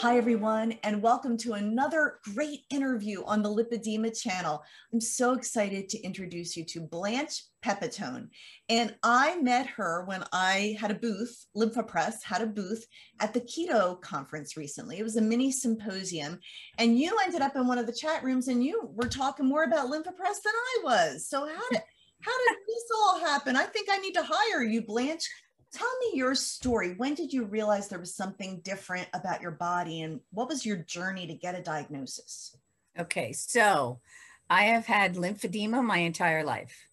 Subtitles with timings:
[0.00, 4.62] Hi, everyone, and welcome to another great interview on the Lymphedema channel.
[4.94, 8.28] I'm so excited to introduce you to Blanche Pepitone.
[8.70, 12.86] And I met her when I had a booth, LymphaPress had a booth
[13.20, 14.98] at the Keto conference recently.
[14.98, 16.38] It was a mini symposium.
[16.78, 19.64] And you ended up in one of the chat rooms and you were talking more
[19.64, 21.28] about LymphaPress than I was.
[21.28, 21.82] So, how did,
[22.22, 23.54] how did this all happen?
[23.54, 25.28] I think I need to hire you, Blanche.
[25.72, 26.94] Tell me your story.
[26.96, 30.78] When did you realize there was something different about your body and what was your
[30.78, 32.56] journey to get a diagnosis?
[32.98, 34.00] Okay, so
[34.48, 36.88] I have had lymphedema my entire life.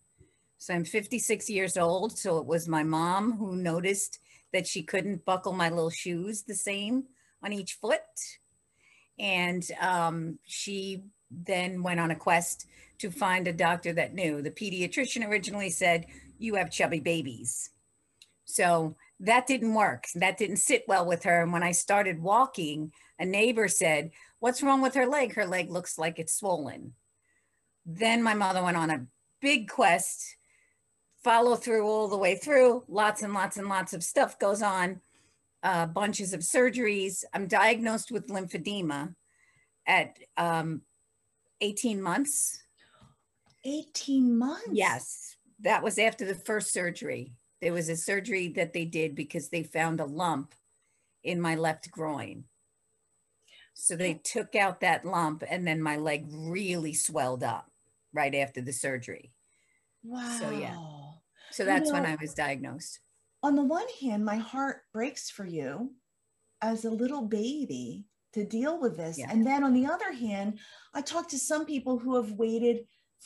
[0.59, 2.17] So I'm 56 years old.
[2.17, 4.19] So it was my mom who noticed
[4.53, 7.05] that she couldn't buckle my little shoes the same
[7.43, 8.01] on each foot.
[9.19, 12.67] And um, she then went on a quest
[12.99, 14.41] to find a doctor that knew.
[14.41, 16.05] The pediatrician originally said,
[16.37, 17.71] You have chubby babies.
[18.47, 20.05] So that didn't work.
[20.15, 21.41] That didn't sit well with her.
[21.41, 25.33] And when I started walking, a neighbor said, What's wrong with her leg?
[25.33, 26.93] Her leg looks like it's swollen.
[27.85, 29.05] Then my mother went on a
[29.41, 30.35] big quest,
[31.23, 32.83] follow through all the way through.
[32.87, 35.01] Lots and lots and lots of stuff goes on,
[35.63, 37.23] uh, bunches of surgeries.
[37.33, 39.15] I'm diagnosed with lymphedema
[39.87, 40.81] at um,
[41.61, 42.61] 18 months.
[43.65, 44.69] 18 months?
[44.71, 45.35] Yes.
[45.61, 47.33] That was after the first surgery.
[47.61, 50.53] There was a surgery that they did because they found a lump
[51.23, 52.45] in my left groin.
[53.73, 54.19] So they oh.
[54.23, 57.69] took out that lump and then my leg really swelled up
[58.13, 59.31] right after the surgery.
[60.03, 60.37] Wow.
[60.39, 60.75] So yeah.
[61.51, 62.99] So that's you know, when I was diagnosed.
[63.43, 65.91] On the one hand, my heart breaks for you
[66.61, 69.17] as a little baby to deal with this.
[69.17, 69.31] Yeah.
[69.31, 70.59] And then on the other hand,
[70.93, 72.85] I talked to some people who have waited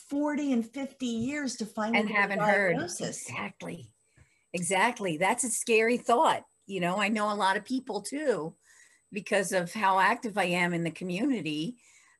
[0.10, 3.28] 40 and 50 years to find and haven't diagnosis.
[3.28, 3.88] heard exactly
[4.54, 5.18] Exactly.
[5.18, 6.44] That's a scary thought.
[6.68, 8.54] You know, I know a lot of people too,
[9.12, 11.78] because of how active I am in the community,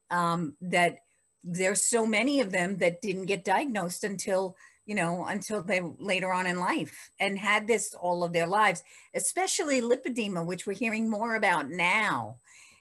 [0.10, 1.00] um, that
[1.44, 4.56] there's so many of them that didn't get diagnosed until,
[4.86, 8.84] you know, until they later on in life and had this all of their lives,
[9.14, 12.38] especially lipedema, which we're hearing more about now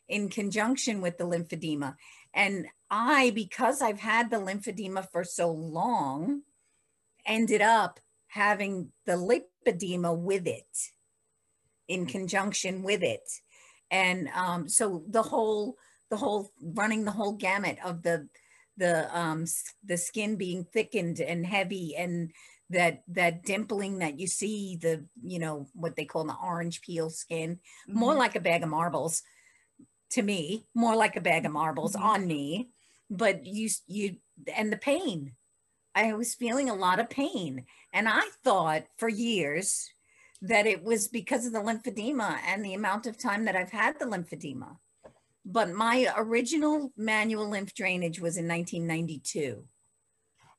[0.09, 1.95] in conjunction with the lymphedema.
[2.35, 6.43] And I, because I've had the lymphedema for so long,
[7.27, 9.17] ended up having the
[9.67, 10.91] lipedema with it
[11.89, 13.29] in conjunction with it
[13.91, 15.77] and um, so the whole
[16.11, 18.29] the whole running the whole gamut of the
[18.77, 19.45] the um
[19.85, 22.31] the skin being thickened and heavy and
[22.71, 27.11] that that dimpling that you see the you know what they call the orange peel
[27.11, 27.99] skin mm-hmm.
[27.99, 29.23] more like a bag of marbles
[30.11, 32.07] to me more like a bag of marbles mm-hmm.
[32.07, 32.71] on me
[33.11, 34.17] but you you
[34.57, 35.33] and the pain
[35.95, 37.67] I was feeling a lot of pain.
[37.93, 39.91] And I thought for years
[40.43, 43.99] that it was because of the lymphedema and the amount of time that I've had
[43.99, 44.77] the lymphedema.
[45.45, 49.65] But my original manual lymph drainage was in 1992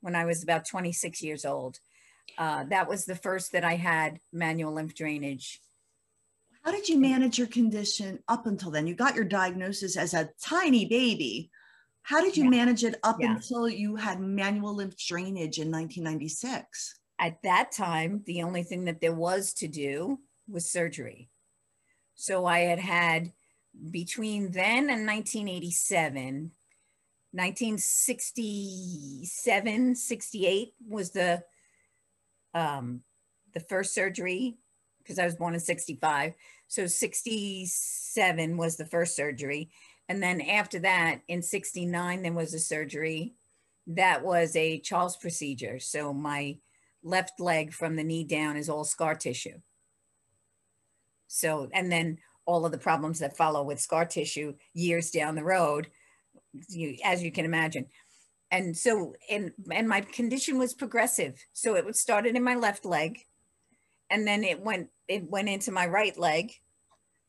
[0.02, 1.80] when I was about 26 years old.
[2.38, 5.62] Uh, that was the first that I had manual lymph drainage.
[6.64, 8.86] How did you manage your condition up until then?
[8.88, 11.50] You got your diagnosis as a tiny baby.
[12.04, 12.50] How did you yeah.
[12.50, 13.36] manage it up yeah.
[13.36, 16.96] until you had manual lymph drainage in 1996?
[17.20, 21.30] At that time, the only thing that there was to do was surgery.
[22.16, 23.34] So I had had
[23.92, 26.52] between then and 1987,
[27.32, 31.44] 1967, 68 was the
[32.54, 33.02] um,
[33.54, 34.58] the first surgery
[35.00, 36.34] because I was born in 65.
[36.68, 39.70] So 67 was the first surgery.
[40.12, 43.34] And then after that, in 69, there was a surgery
[43.88, 45.80] that was a Charles procedure.
[45.80, 46.58] So my
[47.02, 49.62] left leg from the knee down is all scar tissue.
[51.28, 55.46] So, and then all of the problems that follow with scar tissue years down the
[55.46, 55.88] road,
[56.68, 57.86] you, as you can imagine.
[58.52, 61.42] And so, and, and my condition was progressive.
[61.54, 63.20] So it started in my left leg
[64.10, 66.52] and then it went, it went into my right leg.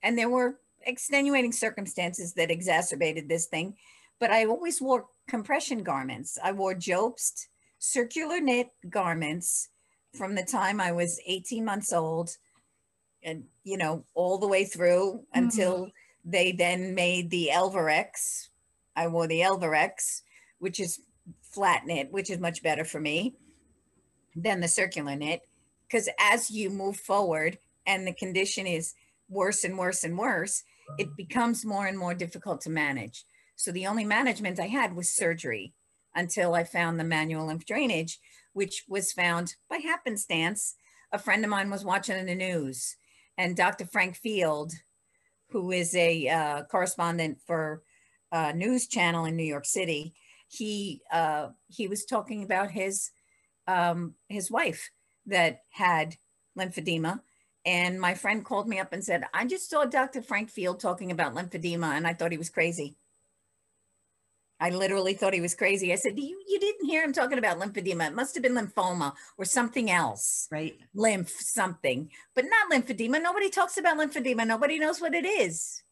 [0.03, 3.77] And there were extenuating circumstances that exacerbated this thing,
[4.19, 6.39] but I always wore compression garments.
[6.43, 7.47] I wore Jobst
[7.79, 9.69] circular knit garments
[10.17, 12.37] from the time I was 18 months old
[13.23, 15.39] and, you know, all the way through mm-hmm.
[15.39, 15.91] until
[16.25, 18.49] they then made the Elvarex.
[18.95, 20.23] I wore the Elvarex,
[20.59, 21.01] which is
[21.43, 23.35] flat knit, which is much better for me
[24.37, 25.41] than the circular knit.
[25.87, 28.95] Because as you move forward and the condition is
[29.29, 30.63] worse and worse and worse,
[30.99, 33.25] it becomes more and more difficult to manage.
[33.57, 35.75] So the only management I had was surgery
[36.15, 38.19] until I found the manual lymph drainage,
[38.53, 40.75] which was found by happenstance.
[41.13, 42.97] A friend of mine was watching the news,
[43.39, 43.87] and Dr.
[43.87, 44.73] Frank Field,
[45.51, 47.83] who is a uh, correspondent for
[48.31, 50.15] a news channel in New York City,
[50.49, 53.11] he uh, he was talking about his
[53.67, 54.91] um, his wife
[55.27, 56.17] that had
[56.59, 57.21] lymphedema.
[57.65, 60.21] And my friend called me up and said, I just saw Dr.
[60.21, 62.97] Frank Field talking about lymphedema and I thought he was crazy.
[64.59, 65.93] I literally thought he was crazy.
[65.93, 68.07] I said, you, you didn't hear him talking about lymphedema.
[68.07, 70.47] It must have been lymphoma or something else.
[70.53, 70.77] Right.
[70.95, 73.21] Lymph something, but not lymphedema.
[73.21, 74.47] Nobody talks about lymphedema.
[74.47, 75.83] Nobody knows what it is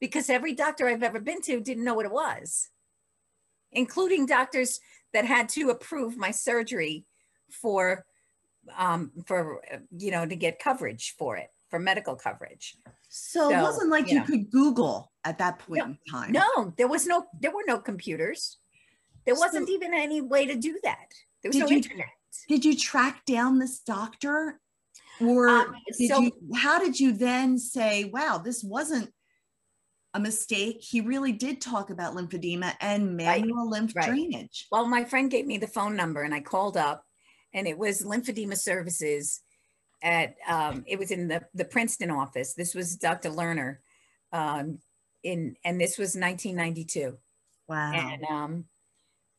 [0.00, 2.70] because every doctor I've ever been to didn't know what it was,
[3.72, 4.80] including doctors
[5.12, 7.04] that had to approve my surgery
[7.50, 8.06] for,
[8.76, 9.60] um, for,
[9.96, 12.76] you know, to get coverage for it, for medical coverage.
[13.08, 14.24] So, it wasn't like you know.
[14.24, 16.32] could Google at that point No, in time.
[16.32, 18.58] No, there was no, there were no computers.
[19.24, 21.06] There wasn't even any way to do that.
[21.42, 22.08] There was no you- internet.
[22.48, 24.60] Did you track down this doctor?
[25.20, 29.12] Or Um, did so- you how did you then say, wow, this wasn't
[30.12, 30.78] a mistake?
[30.80, 34.08] He really did talk about lymphedema and manual lymph right.
[34.08, 34.66] drainage.
[34.72, 37.04] Well, my friend gave me the phone number and I called up
[37.54, 39.40] and it was lymphedema services
[40.02, 42.52] at, um, it was in the, the Princeton office.
[42.52, 43.30] This was Dr.
[43.30, 43.78] Lerner.
[44.32, 44.80] Um,
[45.22, 47.16] in, and this was 1992.
[47.68, 47.92] Wow.
[47.94, 48.64] And um,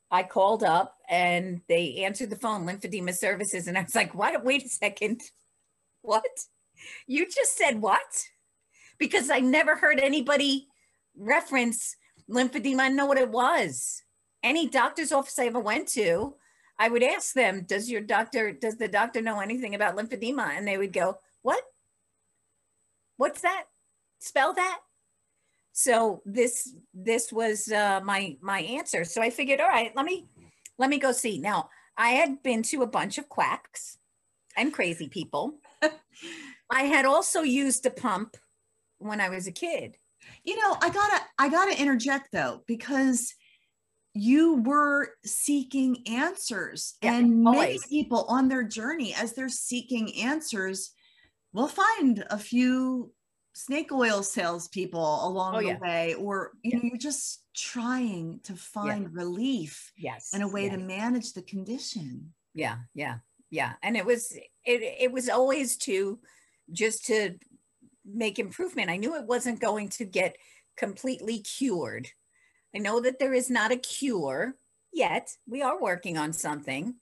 [0.10, 3.68] I called up and they answered the phone, lymphedema services.
[3.68, 4.44] And I was like, what?
[4.44, 5.22] Wait a second.
[6.02, 6.24] What?
[7.06, 8.26] You just said what?
[8.98, 10.68] Because I never heard anybody
[11.18, 11.96] reference
[12.30, 14.02] lymphedema and know what it was.
[14.42, 16.36] Any doctor's office I ever went to,
[16.78, 20.58] I would ask them, does your doctor, does the doctor know anything about lymphedema?
[20.58, 21.64] And they would go, what?
[23.18, 23.66] What's that?
[24.20, 24.80] Spell that?
[25.78, 30.26] so this this was uh, my my answer so i figured all right let me
[30.78, 33.98] let me go see now i had been to a bunch of quacks
[34.56, 35.56] and crazy people
[36.70, 38.38] i had also used a pump
[39.00, 39.98] when i was a kid
[40.44, 43.34] You know, I gotta I gotta interject though, because
[44.16, 47.86] you were seeking answers Yeah, and many always.
[47.86, 50.92] people on their journey as they're seeking answers
[51.54, 53.12] will find a few
[53.54, 55.80] snake oil salespeople along Oh, the yeah.
[55.80, 60.78] way or you know you're just trying to find relief yes and a way to
[60.78, 62.34] manage the condition.
[62.54, 63.18] Yeah yeah
[63.52, 63.74] yeah.
[63.84, 66.20] And it was it it was always to
[66.72, 67.36] just to
[68.04, 68.90] make improvement.
[68.90, 70.36] I knew it wasn't going to get
[70.78, 72.10] completely cured
[72.76, 74.56] i know that there is not a cure
[74.94, 76.96] yet we are working on something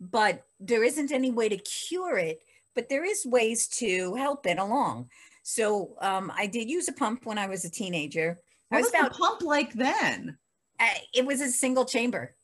[0.00, 2.42] but there isn't any way to cure it
[2.74, 5.08] but there is ways to help it along
[5.42, 8.38] so um, i did use a pump when i was a teenager
[8.70, 10.36] i what was was about the pump like then
[10.80, 12.34] uh, it was a single chamber.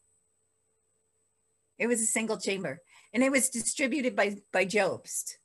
[1.79, 2.83] It was a single chamber,
[3.13, 5.37] and it was distributed by by Jobst.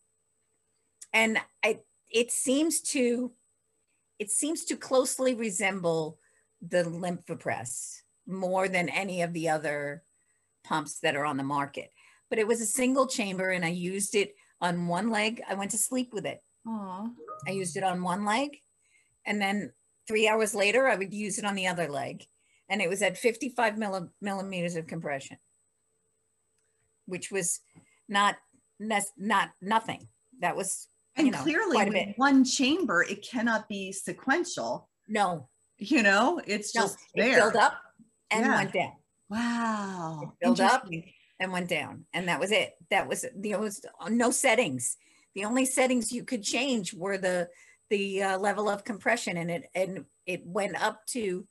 [1.13, 1.79] And I,
[2.11, 3.31] it seems to,
[4.19, 6.19] it seems to closely resemble
[6.69, 10.03] the Lympha Press more than any of the other
[10.63, 11.91] pumps that are on the market.
[12.29, 15.41] But it was a single chamber, and I used it on one leg.
[15.47, 16.41] I went to sleep with it.
[16.67, 17.07] Aw.
[17.47, 18.57] I used it on one leg,
[19.25, 19.71] and then
[20.07, 22.23] three hours later, I would use it on the other leg,
[22.69, 25.37] and it was at 55 milli- millimeters of compression,
[27.05, 27.59] which was
[28.09, 28.35] not
[28.79, 30.07] not nothing.
[30.41, 34.89] That was and you know, clearly quite a with one chamber it cannot be sequential
[35.07, 36.81] no, you know it's no.
[36.83, 37.73] just It there filled up
[38.31, 38.55] and Yeah.
[38.55, 38.93] went down
[39.29, 40.87] wow filled up.
[41.37, 42.75] And went down, and that was it.
[42.91, 44.95] That was the was no settings.
[45.33, 47.49] The only settings you could change were the
[47.89, 51.45] the uh, level of compression, and it and it went up to.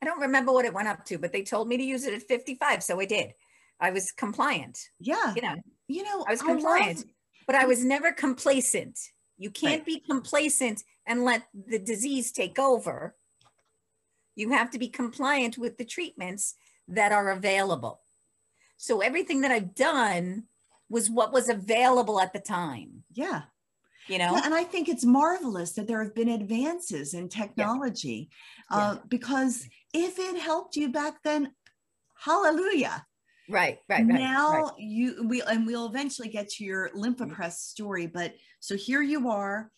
[0.00, 2.14] I don't remember what it went up to, but they told me to use it
[2.14, 3.34] at 55, so I did.
[3.78, 4.78] I was compliant.
[4.98, 5.56] yeah You know,
[5.88, 7.04] you know I was love- compliant,
[7.46, 8.98] but I was never complacent.
[9.36, 13.14] You can't be complacent and let the disease take over.
[14.34, 16.54] You have to be compliant with the treatments
[16.88, 18.00] that are available.
[18.76, 20.44] So everything that I've done
[20.88, 23.42] was what was available at the time, yeah
[24.08, 24.32] you know?
[24.32, 28.30] Yeah, and I think it's marvelous that there have been advances in technology
[28.70, 31.52] uh, because if it helped you back then,
[32.18, 33.06] hallelujah.
[33.48, 34.06] Right, right, right.
[34.06, 34.72] now right.
[34.78, 39.28] you we and we'll eventually get to your Lympha Press story, but so here you
[39.28, 39.70] are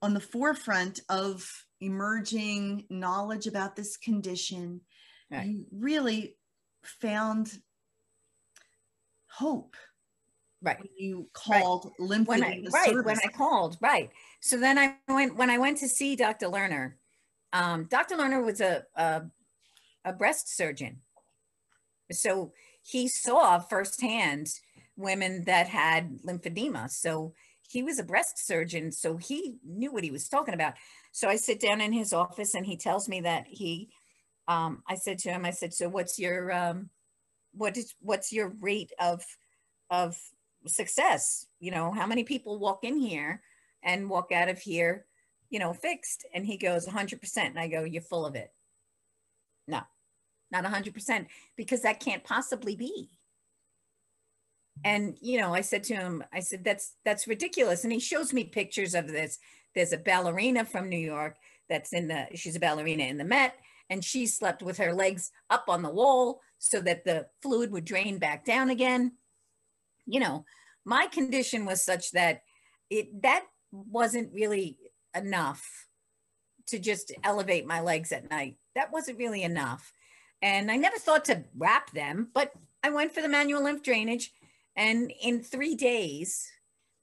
[0.00, 1.48] on the forefront of
[1.82, 4.80] emerging knowledge about this condition.
[5.30, 5.46] Right.
[5.46, 6.36] You really
[6.84, 7.50] found
[9.28, 9.76] hope
[10.64, 10.78] Right.
[10.78, 13.18] when you called lymphedema when I right when.
[13.18, 14.10] I called right.
[14.40, 16.46] So then I went when I went to see Dr.
[16.46, 16.92] Lerner.
[17.52, 18.14] Um, Dr.
[18.16, 19.22] Lerner was a, a
[20.04, 21.00] a breast surgeon,
[22.12, 24.48] so he saw firsthand
[24.96, 26.88] women that had lymphedema.
[26.90, 27.34] So
[27.68, 30.74] he was a breast surgeon, so he knew what he was talking about.
[31.12, 33.90] So I sit down in his office and he tells me that he,
[34.48, 36.88] um, I said to him, I said, so what's your, um,
[37.52, 39.22] what is, what's your rate of,
[39.90, 40.16] of
[40.66, 41.46] success?
[41.60, 43.42] You know, how many people walk in here
[43.82, 45.04] and walk out of here,
[45.50, 46.26] you know, fixed?
[46.34, 47.36] And he goes 100%.
[47.36, 48.50] And I go, you're full of it.
[49.68, 49.82] No,
[50.50, 51.26] not 100%
[51.56, 53.10] because that can't possibly be
[54.84, 58.32] and you know i said to him i said that's that's ridiculous and he shows
[58.32, 59.38] me pictures of this
[59.74, 61.36] there's a ballerina from new york
[61.68, 63.56] that's in the she's a ballerina in the met
[63.90, 67.84] and she slept with her legs up on the wall so that the fluid would
[67.84, 69.12] drain back down again
[70.06, 70.44] you know
[70.84, 72.42] my condition was such that
[72.90, 74.78] it that wasn't really
[75.14, 75.86] enough
[76.66, 79.92] to just elevate my legs at night that wasn't really enough
[80.40, 82.52] and i never thought to wrap them but
[82.82, 84.32] i went for the manual lymph drainage
[84.76, 86.50] and in three days.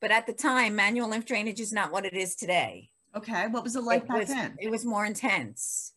[0.02, 2.90] But at the time, manual lymph drainage is not what it is today.
[3.16, 3.48] Okay.
[3.48, 4.56] What was it like it back was, then?
[4.60, 5.94] It was more intense.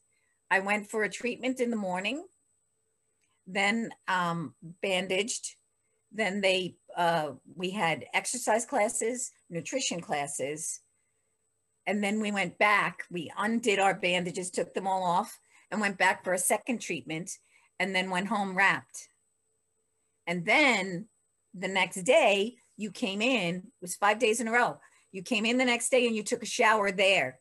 [0.51, 2.25] I went for a treatment in the morning,
[3.47, 5.57] then um, bandaged.
[6.11, 10.81] Then they, uh, we had exercise classes, nutrition classes,
[11.87, 13.05] and then we went back.
[13.11, 15.41] We undid our bandages, took them all off,
[15.71, 17.31] and went back for a second treatment,
[17.81, 19.09] and then went home wrapped.
[20.27, 21.09] And then
[21.55, 24.79] the next day you came in, it was five days in a row.
[25.13, 27.39] You came in the next day and you took a shower there.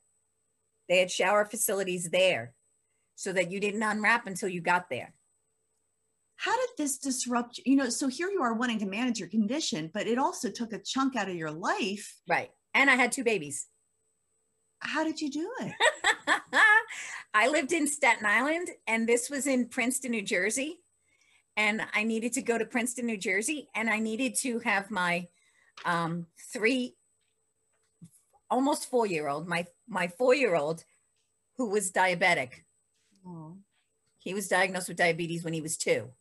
[0.88, 2.54] They had shower facilities there
[3.16, 5.14] so that you didn't unwrap until you got there.
[6.36, 7.90] How did this disrupt you know?
[7.90, 11.16] So here you are wanting to manage your condition, but it also took a chunk
[11.16, 12.16] out of your life.
[12.28, 12.50] Right.
[12.74, 13.68] And I had two babies.
[14.80, 15.74] How did you do it?
[17.34, 20.80] I lived in Staten Island and this was in Princeton, New Jersey
[21.58, 25.28] and I needed to go to Princeton, New Jersey, and I needed to have my
[25.86, 26.96] um, three,
[28.50, 30.84] almost four year old, my my four year old,
[31.58, 32.64] who was diabetic.
[33.26, 33.58] Oh.
[34.20, 36.12] He was diagnosed with diabetes when he was two.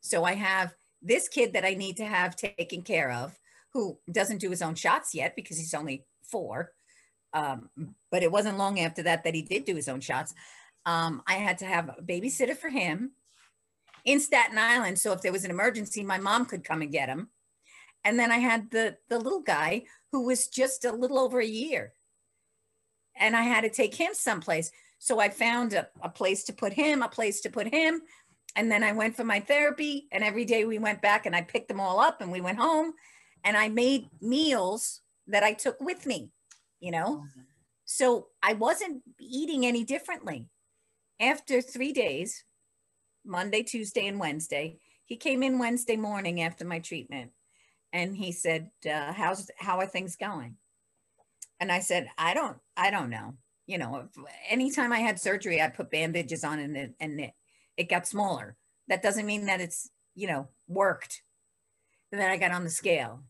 [0.00, 3.38] So I have this kid that I need to have taken care of,
[3.72, 6.72] who doesn't do his own shots yet because he's only four.
[7.32, 7.70] Um,
[8.10, 10.34] but it wasn't long after that that he did do his own shots.
[10.84, 13.12] Um, I had to have a babysitter for him
[14.04, 14.98] in Staten Island.
[14.98, 17.28] So if there was an emergency, my mom could come and get him.
[18.04, 21.46] And then I had the the little guy who was just a little over a
[21.46, 21.94] year.
[23.16, 24.72] And I had to take him someplace.
[24.98, 28.02] So I found a, a place to put him, a place to put him.
[28.56, 30.08] And then I went for my therapy.
[30.12, 32.58] And every day we went back and I picked them all up and we went
[32.58, 32.92] home.
[33.44, 36.30] And I made meals that I took with me,
[36.80, 37.18] you know?
[37.18, 37.40] Mm-hmm.
[37.84, 40.46] So I wasn't eating any differently.
[41.20, 42.44] After three days,
[43.24, 44.78] Monday, Tuesday, and Wednesday.
[45.04, 47.32] He came in Wednesday morning after my treatment
[47.92, 50.56] and he said, uh, how's, how are things going?
[51.58, 53.34] And I said, I don't, I don't know.
[53.66, 57.32] You know, if, anytime I had surgery, I put bandages on and it, and it,
[57.76, 58.56] it got smaller.
[58.88, 61.22] That doesn't mean that it's, you know, worked.
[62.10, 63.22] And then I got on the scale.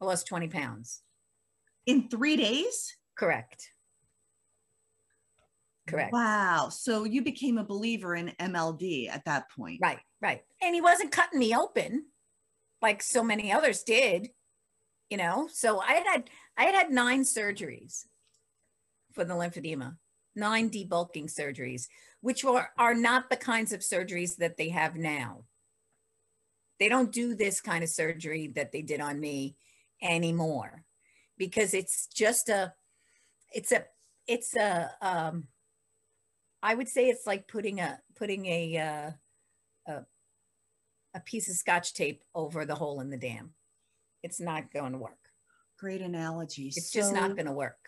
[0.00, 1.02] I lost 20 pounds.
[1.86, 2.96] In three days?
[3.16, 3.68] Correct.
[5.86, 6.12] Correct.
[6.12, 6.68] Wow.
[6.70, 9.80] So you became a believer in MLD at that point.
[9.82, 10.42] Right, right.
[10.60, 12.06] And he wasn't cutting me open
[12.80, 14.28] like so many others did,
[15.10, 15.48] you know.
[15.52, 18.04] So I had had I had had nine surgeries
[19.12, 19.96] for the lymphedema,
[20.34, 21.88] nine debulking surgeries,
[22.20, 25.44] which are, are not the kinds of surgeries that they have now.
[26.78, 29.56] They don't do this kind of surgery that they did on me
[30.00, 30.84] anymore
[31.38, 32.72] because it's just a
[33.52, 33.84] it's a
[34.26, 35.46] it's a um
[36.62, 40.04] I would say it's like putting a putting a uh, a,
[41.14, 43.54] a piece of scotch tape over the hole in the dam.
[44.22, 45.18] It's not going to work.
[45.78, 46.68] Great analogy.
[46.68, 47.78] It's so, just not going to work.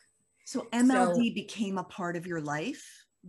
[0.44, 2.84] So MLD so, became a part of your life.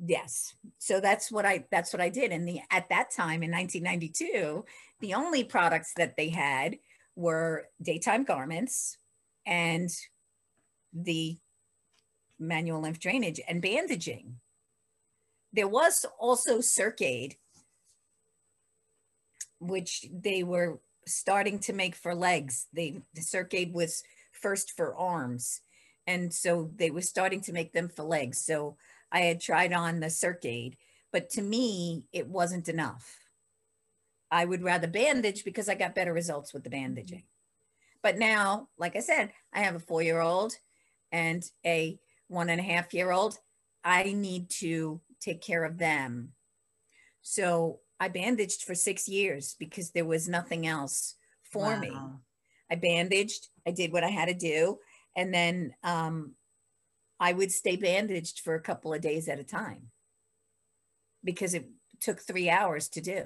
[0.05, 0.55] Yes.
[0.79, 2.31] So that's what I that's what I did.
[2.31, 4.65] And the at that time in 1992,
[4.99, 6.77] the only products that they had
[7.15, 8.97] were daytime garments
[9.45, 9.89] and
[10.93, 11.37] the
[12.39, 14.35] manual lymph drainage and bandaging
[15.55, 17.37] there was also CircAid,
[19.59, 22.67] which they were starting to make for legs.
[22.73, 25.61] They the CircAid was first for arms,
[26.05, 28.39] and so they were starting to make them for legs.
[28.39, 28.75] So
[29.11, 30.73] I had tried on the CircAid,
[31.11, 33.19] but to me it wasn't enough.
[34.29, 37.23] I would rather bandage because I got better results with the bandaging.
[38.01, 40.53] But now, like I said, I have a four-year-old
[41.11, 41.97] and a
[42.27, 43.37] one and a half year old.
[43.83, 46.29] I need to take care of them.
[47.21, 51.15] So I bandaged for six years because there was nothing else
[51.51, 51.79] for wow.
[51.79, 51.97] me.
[52.69, 54.79] I bandaged, I did what I had to do.
[55.15, 56.33] And then um,
[57.19, 59.91] I would stay bandaged for a couple of days at a time
[61.23, 61.69] because it
[62.01, 63.23] took three hours to do.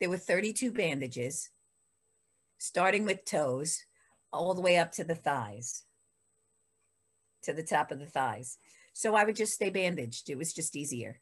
[0.00, 1.50] There were 32 bandages,
[2.58, 3.80] starting with toes
[4.32, 5.84] all the way up to the thighs,
[7.42, 8.58] to the top of the thighs.
[8.98, 10.28] So I would just stay bandaged.
[10.28, 11.20] It was just easier.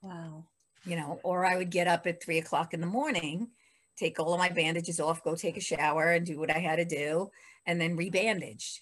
[0.00, 0.46] Wow.
[0.86, 3.50] You know, or I would get up at three o'clock in the morning,
[3.98, 6.76] take all of my bandages off, go take a shower and do what I had
[6.76, 7.30] to do,
[7.66, 8.78] and then rebandage.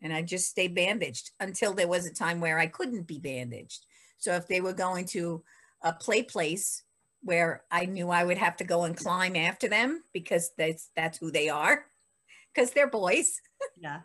[0.00, 3.84] And I just stay bandaged until there was a time where I couldn't be bandaged.
[4.16, 5.44] So if they were going to
[5.82, 6.84] a play place
[7.20, 11.18] where I knew I would have to go and climb after them because that's that's
[11.18, 11.84] who they are,
[12.54, 13.42] because they're boys.
[13.80, 14.00] Yeah.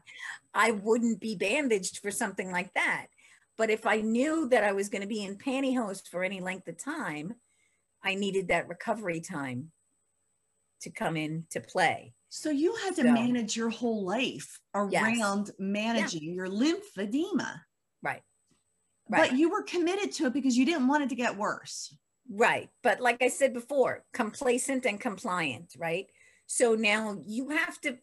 [0.53, 3.07] I wouldn't be bandaged for something like that.
[3.57, 6.67] But if I knew that I was going to be in pantyhose for any length
[6.67, 7.35] of time,
[8.03, 9.71] I needed that recovery time
[10.81, 12.13] to come in to play.
[12.29, 17.61] So you had to So- manage your whole life around managing your lymphedema.
[18.01, 18.23] Right.
[19.09, 19.29] Right.
[19.29, 21.95] But you were committed to it because you didn't want it to get worse.
[22.29, 22.69] Right.
[22.81, 26.07] But like I said before, complacent and compliant, right?
[26.47, 27.97] So now you have to,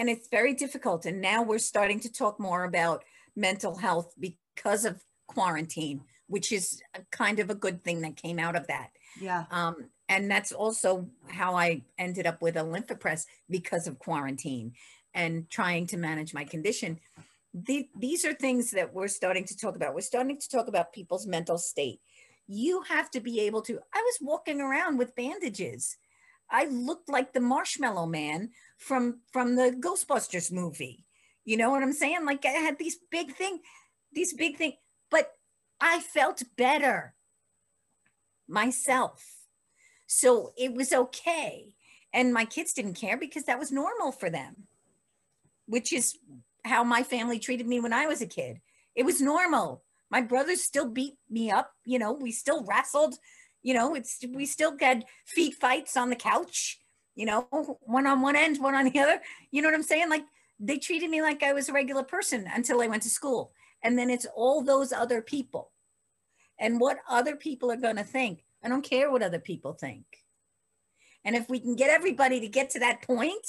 [0.00, 1.04] and it's very difficult.
[1.04, 3.04] And now we're starting to talk more about
[3.36, 6.80] mental health because of quarantine, which is
[7.12, 8.92] kind of a good thing that came out of that.
[9.20, 9.44] Yeah.
[9.50, 14.72] Um, and that's also how I ended up with a Lympha Press because of quarantine
[15.12, 16.98] and trying to manage my condition.
[17.52, 19.94] The, these are things that we're starting to talk about.
[19.94, 22.00] We're starting to talk about people's mental state.
[22.48, 23.78] You have to be able to.
[23.92, 25.98] I was walking around with bandages.
[26.50, 31.04] I looked like the marshmallow man from from the Ghostbusters movie.
[31.44, 32.24] You know what I'm saying?
[32.24, 33.60] Like I had these big thing,
[34.12, 34.74] these big thing,
[35.10, 35.32] but
[35.80, 37.14] I felt better
[38.48, 39.24] myself.
[40.06, 41.72] So it was okay.
[42.12, 44.66] And my kids didn't care because that was normal for them,
[45.66, 46.18] which is
[46.64, 48.60] how my family treated me when I was a kid.
[48.94, 49.84] It was normal.
[50.10, 51.72] My brothers still beat me up.
[51.84, 53.14] You know, we still wrestled.
[53.62, 56.78] You know, it's we still had feet fights on the couch.
[57.14, 57.42] You know,
[57.82, 59.20] one on one end, one on the other.
[59.50, 60.08] You know what I'm saying?
[60.08, 60.24] Like
[60.58, 63.52] they treated me like I was a regular person until I went to school.
[63.82, 65.72] And then it's all those other people
[66.58, 68.44] and what other people are going to think.
[68.62, 70.04] I don't care what other people think.
[71.24, 73.46] And if we can get everybody to get to that point,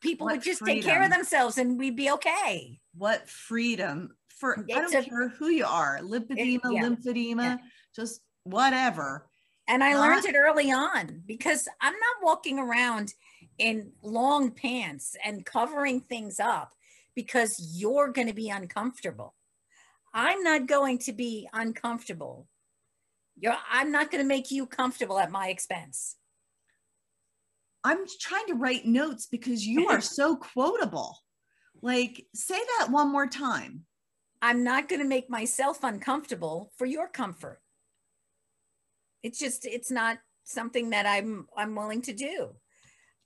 [0.00, 2.80] people What would just take care of themselves and we'd be okay.
[2.96, 6.82] What freedom for I don't a- care who you are, lipedema, yeah.
[6.82, 7.58] lymphedema,
[7.94, 9.26] just whatever.
[9.68, 13.14] And I Not- learned it early on because I'm not walking around
[13.58, 16.72] in long pants and covering things up
[17.14, 19.34] because you're going to be uncomfortable.
[20.14, 22.48] I'm not going to be uncomfortable.
[23.38, 26.16] You're, I'm not going to make you comfortable at my expense.
[27.84, 31.18] I'm trying to write notes because you are so quotable.
[31.80, 33.84] Like, say that one more time.
[34.40, 37.61] I'm not going to make myself uncomfortable for your comfort.
[39.22, 42.50] It's just it's not something that I'm I'm willing to do.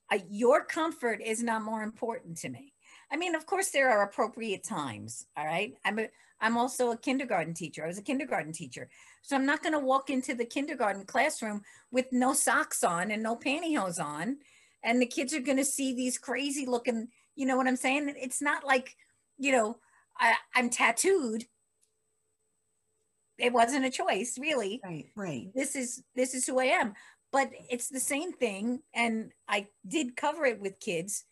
[0.09, 2.73] I, your comfort is not more important to me.
[3.11, 5.25] I mean, of course, there are appropriate times.
[5.37, 6.07] All right, I'm a
[6.39, 7.83] I'm also a kindergarten teacher.
[7.83, 8.89] I was a kindergarten teacher,
[9.21, 13.23] so I'm not going to walk into the kindergarten classroom with no socks on and
[13.23, 14.37] no pantyhose on,
[14.83, 17.07] and the kids are going to see these crazy looking.
[17.35, 18.13] You know what I'm saying?
[18.17, 18.95] It's not like,
[19.37, 19.77] you know,
[20.19, 21.45] I, I'm tattooed.
[23.37, 24.81] It wasn't a choice, really.
[24.83, 25.49] Right, right.
[25.53, 26.93] This is this is who I am.
[27.31, 31.25] But it's the same thing, and I did cover it with kids.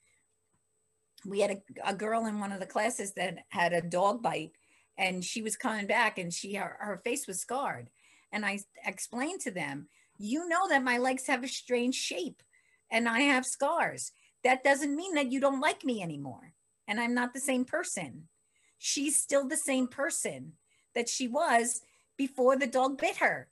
[1.26, 4.52] We had a, a girl in one of the classes that had a dog bite,
[4.98, 7.90] and she was coming back, and she her, her face was scarred.
[8.32, 9.88] And I explained to them,
[10.18, 12.44] you know that my legs have a strange shape,
[12.92, 14.12] and I have scars.
[14.44, 16.54] That doesn't mean that you don't like me anymore,
[16.88, 18.28] and I'm not the same person
[18.78, 20.54] she's still the same person
[20.94, 21.82] that she was
[22.18, 23.50] before the dog bit her.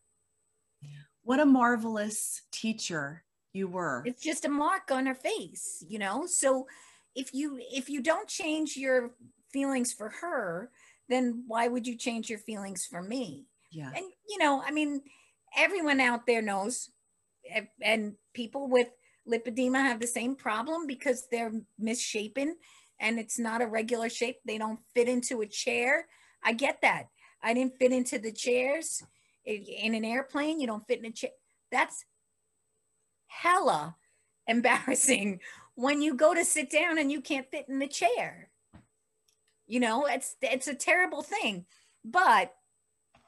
[1.23, 3.23] What a marvelous teacher
[3.53, 4.03] you were.
[4.05, 6.25] It's just a mark on her face, you know?
[6.25, 6.67] So
[7.15, 9.11] if you if you don't change your
[9.51, 10.71] feelings for her,
[11.07, 13.45] then why would you change your feelings for me?
[13.71, 13.91] Yeah.
[13.95, 15.01] And you know, I mean,
[15.55, 16.89] everyone out there knows
[17.81, 18.87] and- people with
[19.27, 22.57] lipedema have the same problem because they're misshapen
[22.99, 24.37] and it's not a regular shape.
[24.43, 26.07] They don't fit into a chair.
[26.43, 27.09] I get that.
[27.43, 29.03] I didn't fit into the chairs
[29.45, 30.59] in, an airplane.
[30.59, 31.31] You don't fit in a chair.
[31.71, 32.05] That's
[33.27, 33.95] hella
[34.47, 35.39] embarrassing
[35.75, 38.49] when you go to sit down and you can't fit in the chair.
[39.67, 41.65] You know, it's it's a terrible thing.
[42.05, 42.53] But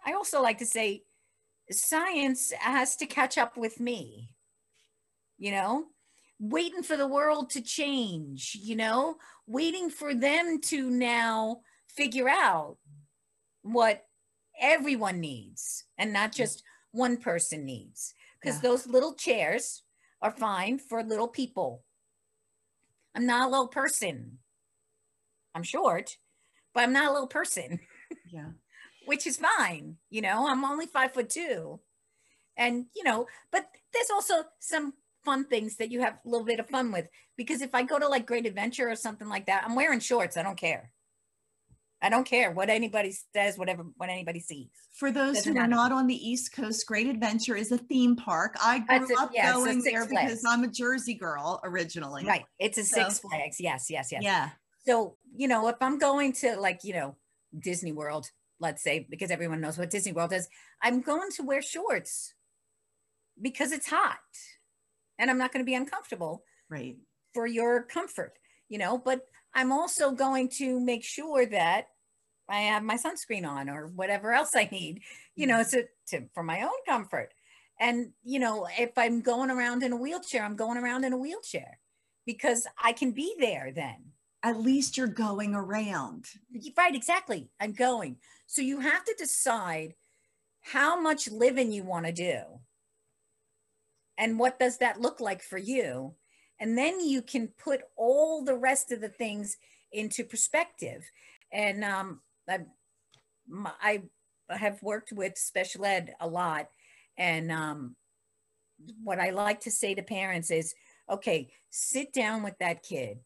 [0.05, 1.03] I also like to say
[1.71, 4.29] science has to catch up with me.
[5.37, 5.85] You know,
[6.39, 12.77] waiting for the world to change, you know, waiting for them to now figure out
[13.65, 14.05] what
[14.61, 18.13] everyone needs and not just one person needs.
[18.39, 18.69] Because yeah.
[18.69, 19.81] those little chairs
[20.21, 21.83] are fine for little people.
[23.15, 24.37] I'm not a little person.
[25.55, 26.17] I'm short,
[26.73, 27.79] but I'm not a little person.
[28.31, 28.49] Yeah.
[29.07, 29.97] Which is fine.
[30.09, 31.79] You know, I'm only five foot two.
[32.57, 36.59] And, you know, but there's also some fun things that you have a little bit
[36.59, 37.07] of fun with.
[37.35, 40.37] Because if I go to like Great Adventure or something like that, I'm wearing shorts.
[40.37, 40.91] I don't care.
[42.05, 44.67] I don't care what anybody says, whatever what anybody sees.
[44.93, 45.73] For those Doesn't who matter.
[45.73, 48.55] are not on the East Coast, Great Adventure is a theme park.
[48.63, 50.33] I grew a, up yeah, going there Flags.
[50.33, 52.23] because I'm a Jersey girl originally.
[52.23, 52.45] Right.
[52.59, 53.59] It's a so, Six Flags.
[53.59, 54.21] Yes, yes, yes.
[54.21, 54.49] Yeah.
[54.85, 57.15] So, you know, if I'm going to like, you know,
[57.57, 60.47] Disney World, let's say, because everyone knows what Disney World is,
[60.83, 62.35] I'm going to wear shorts
[63.41, 64.19] because it's hot
[65.17, 66.43] and I'm not going to be uncomfortable.
[66.69, 66.97] Right.
[67.33, 68.33] For your comfort,
[68.69, 69.21] you know, but
[69.55, 71.87] I'm also going to make sure that
[72.49, 75.01] I have my sunscreen on or whatever else I need,
[75.35, 75.81] you know, mm-hmm.
[76.11, 77.33] to, to for my own comfort.
[77.79, 81.17] And, you know, if I'm going around in a wheelchair, I'm going around in a
[81.17, 81.79] wheelchair
[82.25, 84.11] because I can be there then.
[84.43, 86.25] At least you're going around.
[86.77, 87.49] Right, exactly.
[87.59, 88.17] I'm going.
[88.45, 89.95] So you have to decide
[90.61, 92.41] how much living you want to do.
[94.17, 96.13] And what does that look like for you?
[96.59, 99.57] And then you can put all the rest of the things
[99.91, 101.03] into perspective.
[101.51, 102.59] And um, I,
[103.81, 104.03] I
[104.49, 106.69] have worked with special ed a lot.
[107.17, 107.95] And um,
[109.03, 110.73] what I like to say to parents is,
[111.09, 113.19] okay, sit down with that kid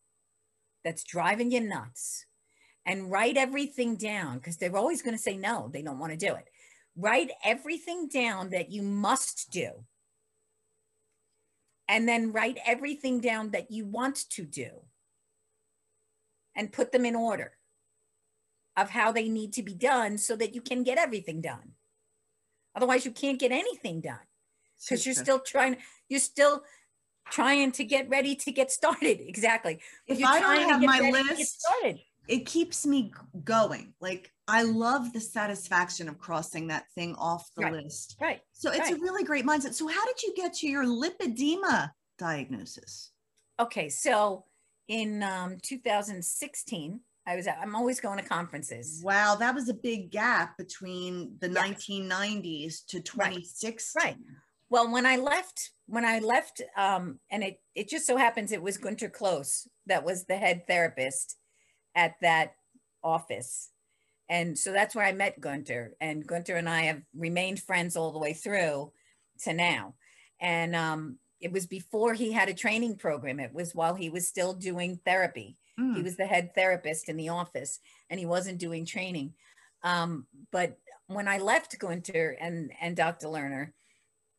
[0.83, 2.25] that's driving you nuts
[2.85, 6.17] and write everything down because they're always going to say no, they don't want to
[6.17, 6.45] do it.
[6.95, 9.85] Write everything down that you must do.
[11.87, 14.69] And then write everything down that you want to do
[16.55, 17.53] and put them in order
[18.77, 21.73] of how they need to be done so that you can get everything done.
[22.75, 24.19] Otherwise, you can't get anything done
[24.79, 25.77] because you're still trying,
[26.07, 26.63] you're still
[27.29, 29.19] trying to get ready to get started.
[29.27, 29.79] Exactly.
[30.07, 31.65] If you're I don't have my list,
[32.27, 33.11] it keeps me
[33.43, 33.93] going.
[33.99, 37.73] Like I love the satisfaction of crossing that thing off the right.
[37.73, 38.17] list.
[38.21, 38.41] Right.
[38.53, 38.93] So it's right.
[38.93, 39.73] a really great mindset.
[39.73, 43.11] So how did you get to your lipedema diagnosis?
[43.59, 44.45] Okay, so
[44.87, 49.01] in um, 2016, I was I'm always going to conferences.
[49.03, 51.67] Wow, that was a big gap between the yeah.
[51.67, 53.93] 1990s to 26.
[53.95, 54.05] Right.
[54.05, 54.17] right.
[54.71, 58.63] Well, when I left, when I left, um, and it it just so happens it
[58.63, 61.37] was Gunter Klose that was the head therapist
[61.95, 62.53] at that
[63.03, 63.69] office.
[64.27, 65.95] And so that's where I met Gunter.
[66.01, 68.91] And Gunter and I have remained friends all the way through
[69.43, 69.95] to now.
[70.41, 73.39] And um, it was before he had a training program.
[73.39, 75.57] It was while he was still doing therapy.
[75.79, 75.95] Mm.
[75.95, 79.33] He was the head therapist in the office and he wasn't doing training.
[79.83, 83.27] Um, but when I left Gunter and, and Dr.
[83.27, 83.71] Lerner,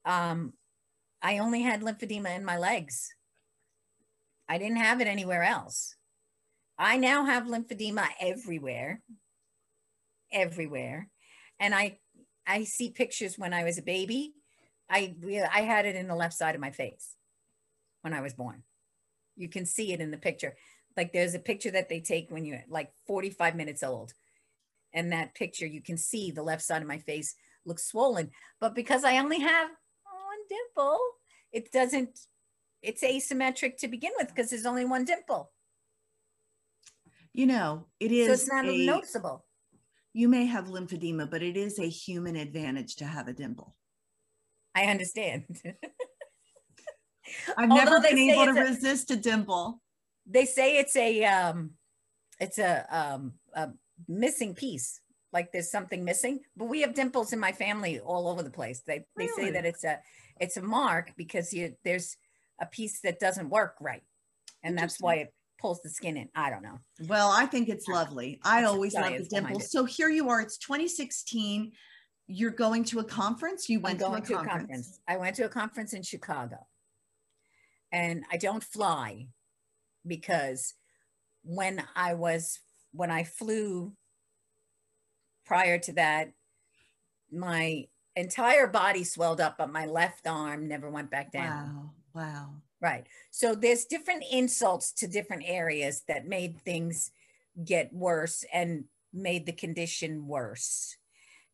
[0.05, 0.53] um,
[1.23, 3.13] I only had lymphedema in my legs.
[4.49, 5.95] I didn't have it anywhere else.
[6.79, 9.03] I now have lymphedema everywhere,
[10.33, 11.09] everywhere.
[11.59, 11.99] And I,
[12.47, 14.33] I see pictures when I was a baby.
[14.89, 15.15] I,
[15.53, 17.15] I had it in the left side of my face
[18.03, 18.63] when I was born.
[19.37, 20.57] You can see it in the picture
[20.97, 24.13] like there's a picture that they take when you're like 45 minutes old.
[24.93, 28.31] And that picture you can see the left side of my face looks swollen.
[28.61, 30.99] But because i only have one dimple
[31.53, 32.19] it doesn't
[32.83, 35.53] it's asymmetric to begin with because there's only one dimple.
[37.33, 39.45] You know it is so it's not a, noticeable.
[40.13, 43.77] You may have lymphedema but it is a human advantage to have a dimple.
[44.75, 45.45] I understand.
[47.57, 49.81] I've never been able to a, resist a dimple
[50.31, 51.73] they say it's a um
[52.39, 53.71] it's a um a
[54.09, 55.01] missing piece.
[55.33, 58.83] Like there's something missing but we have dimples in my family all over the place.
[58.87, 59.45] They they really?
[59.45, 59.99] say that it's a
[60.41, 62.17] it's a mark because you there's
[62.61, 64.03] a piece that doesn't work right.
[64.63, 66.29] And that's why it pulls the skin in.
[66.35, 66.79] I don't know.
[67.07, 68.41] Well i think it's lovely.
[68.45, 69.71] I always love the dimples.
[69.71, 71.73] so here you are it's 2016
[72.33, 73.69] you're going to a conference?
[73.69, 74.47] You went to, a, to conference.
[74.47, 75.01] a conference.
[75.09, 76.67] I went to a conference in chicago.
[77.93, 79.29] And i don't fly
[80.07, 80.75] because
[81.43, 82.61] when I was
[82.93, 83.93] when I flew
[85.47, 86.33] prior to that,
[87.33, 87.87] my
[88.17, 91.93] entire body swelled up, but my left arm never went back down.
[92.15, 92.23] Wow.
[92.23, 92.51] Wow.
[92.81, 93.07] Right.
[93.31, 97.13] So there's different insults to different areas that made things
[97.65, 100.97] get worse and made the condition worse.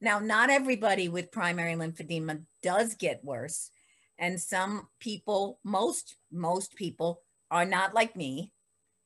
[0.00, 3.70] Now, not everybody with primary lymphedema does get worse.
[4.18, 8.52] And some people, most most people are not like me.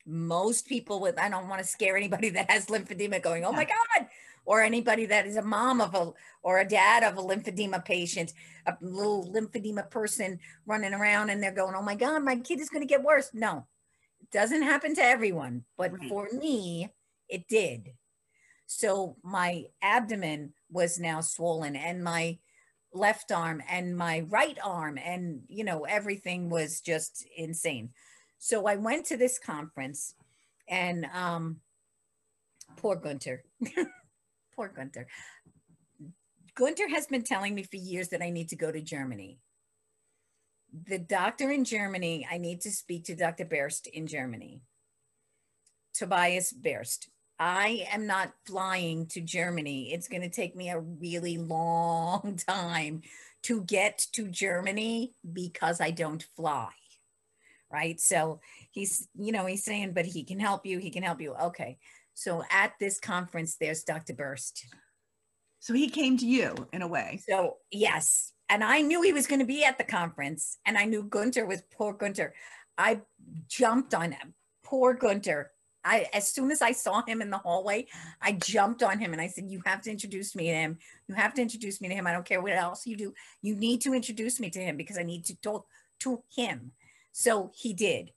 [0.06, 3.64] Most people with, I don't want to scare anybody that has lymphedema going, oh my
[3.64, 4.06] God,
[4.44, 8.32] or anybody that is a mom of a, or a dad of a lymphedema patient,
[8.66, 12.70] a little lymphedema person running around and they're going, oh my God, my kid is
[12.70, 13.30] going to get worse.
[13.34, 13.66] No,
[14.20, 15.64] it doesn't happen to everyone.
[15.76, 16.08] But right.
[16.08, 16.88] for me,
[17.28, 17.90] it did.
[18.66, 22.38] So my abdomen was now swollen and my
[22.92, 27.90] left arm and my right arm and you know everything was just insane
[28.40, 30.14] so i went to this conference
[30.68, 31.60] and um
[32.76, 33.44] poor gunter.
[34.56, 35.06] Poor gunter.
[36.54, 39.38] Gunter has been telling me for years that i need to go to germany.
[40.86, 44.62] The doctor in germany i need to speak to dr Bertsch in germany.
[45.94, 47.06] Tobias Bertsch
[47.42, 49.94] I am not flying to Germany.
[49.94, 53.00] It's going to take me a really long time
[53.44, 56.68] to get to Germany because I don't fly.
[57.72, 58.00] Right.
[58.00, 60.78] So he's, you know, he's saying, but he can help you.
[60.78, 61.34] He can help you.
[61.34, 61.78] Okay.
[62.14, 64.12] So at this conference, there's Dr.
[64.12, 64.64] Bertsch.
[65.60, 67.20] So he came to you in a way.
[67.28, 68.32] So, yes.
[68.48, 71.46] And I knew he was going to be at the conference, and I knew Gunter
[71.46, 72.34] was poor Gunter.
[72.76, 73.02] I
[73.46, 74.34] jumped on him.
[74.64, 75.52] Poor Gunter
[75.84, 77.86] I as soon as I saw him in the hallway,
[78.20, 80.78] I jumped on him and I said, "You have to introduce me to him.
[81.08, 82.06] You have to introduce me to him.
[82.06, 83.14] I don't care what else you do.
[83.42, 85.66] You need to introduce me to him because I need to talk
[86.00, 86.72] to him."
[87.12, 88.12] So he did.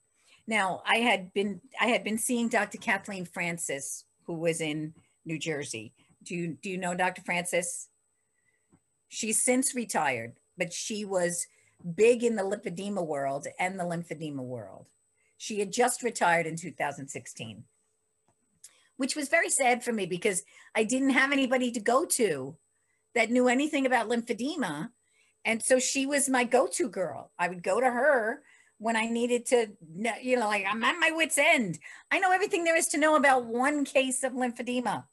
[0.46, 2.78] Now I had been I had been seeing Dr.
[2.78, 5.92] Kathleen Francis, who was in New Jersey.
[6.22, 7.22] Do you do you know Dr.
[7.22, 7.88] Francis?
[9.08, 11.46] She's since retired, but she was
[11.94, 14.88] big in the lipedema world and the lymphedema world.
[15.36, 17.64] She had just retired in 2016,
[18.96, 20.42] which was very sad for me because
[20.74, 22.56] I didn't have anybody to go to
[23.14, 24.90] that knew anything about lymphedema.
[25.44, 27.30] And so she was my go to girl.
[27.38, 28.42] I would go to her
[28.78, 29.68] when I needed to,
[30.20, 31.78] you know, like I'm at my wits' end.
[32.10, 35.04] I know everything there is to know about one case of lymphedema,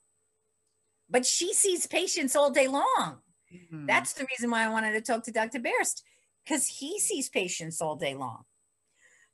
[1.08, 3.18] but she sees patients all day long.
[3.54, 3.86] Mm-hmm.
[3.86, 5.58] That's the reason why I wanted to talk to Dr.
[5.58, 6.02] Bertsch
[6.44, 8.42] because he sees patients all day long.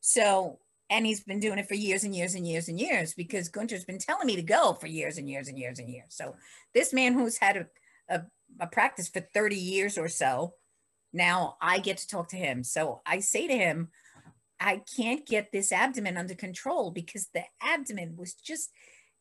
[0.01, 0.59] So
[0.91, 3.85] and he's been doing it for years and years and years and years because Gunter's
[3.85, 6.07] been telling me to go for years and years and years and years.
[6.11, 6.35] So
[6.75, 7.67] this man who's had a,
[8.09, 8.23] a,
[8.61, 10.55] a practice for 30 years or so,
[11.13, 12.65] now I get to talk to him.
[12.65, 13.89] So I say to him,
[14.61, 18.71] I can't get this abdomen under control because the abdomen was just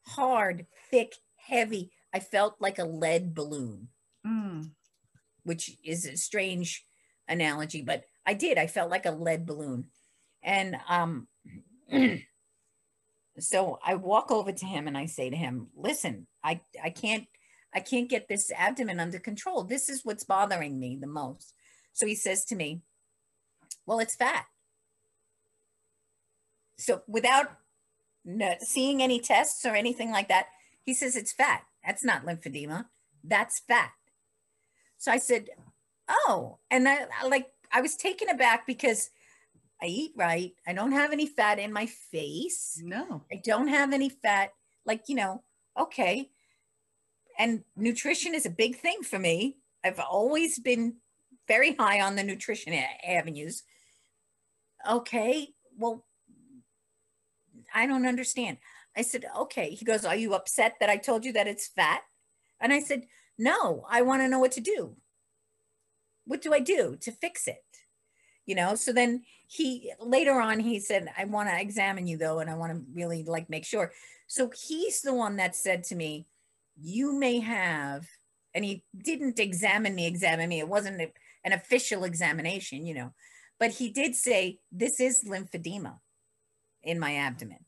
[0.07, 1.91] hard, thick, heavy.
[2.13, 3.89] I felt like a lead balloon,
[4.25, 4.71] mm.
[5.43, 6.83] which is a strange
[7.27, 8.57] analogy, but I did.
[8.57, 9.85] I felt like a lead balloon.
[10.41, 11.27] And um,
[13.39, 17.25] so I walk over to him and I say to him, listen, I, I can't,
[17.73, 19.63] I can't get this abdomen under control.
[19.63, 21.53] This is what's bothering me the most.
[21.93, 22.81] So he says to me,
[23.85, 24.45] well, it's fat.
[26.77, 27.57] So without
[28.59, 30.47] seeing any tests or anything like that,
[30.83, 31.63] he says it's fat.
[31.85, 32.85] That's not lymphedema.
[33.23, 33.91] That's fat.
[34.97, 35.49] So I said,
[36.09, 39.09] oh, and I, I like, I was taken aback because
[39.81, 40.53] I eat right.
[40.65, 42.81] I don't have any fat in my face.
[42.83, 43.23] No.
[43.31, 44.51] I don't have any fat.
[44.85, 45.43] Like, you know,
[45.79, 46.31] okay.
[47.37, 49.57] And nutrition is a big thing for me.
[49.83, 50.95] I've always been
[51.47, 52.73] very high on the nutrition
[53.07, 53.63] avenues.
[54.89, 55.49] Okay.
[55.77, 56.05] Well,
[57.73, 58.57] I don't understand.
[58.95, 59.71] I said, okay.
[59.71, 62.01] He goes, Are you upset that I told you that it's fat?
[62.59, 63.05] And I said,
[63.37, 64.95] No, I want to know what to do.
[66.25, 67.63] What do I do to fix it?
[68.47, 72.39] you know so then he later on he said i want to examine you though
[72.39, 73.91] and i want to really like make sure
[74.25, 76.25] so he's the one that said to me
[76.81, 78.07] you may have
[78.55, 81.11] and he didn't examine me examine me it wasn't a,
[81.43, 83.13] an official examination you know
[83.59, 85.99] but he did say this is lymphedema
[86.87, 87.65] in my abdomen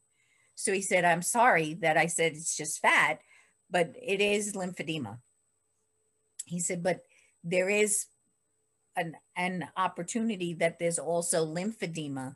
[0.55, 3.19] so he said i'm sorry that i said it's just fat
[3.69, 5.17] but it is lymphedema
[6.45, 7.01] he said but
[7.43, 8.07] there is
[8.95, 12.35] an, an opportunity that there's also lymphedema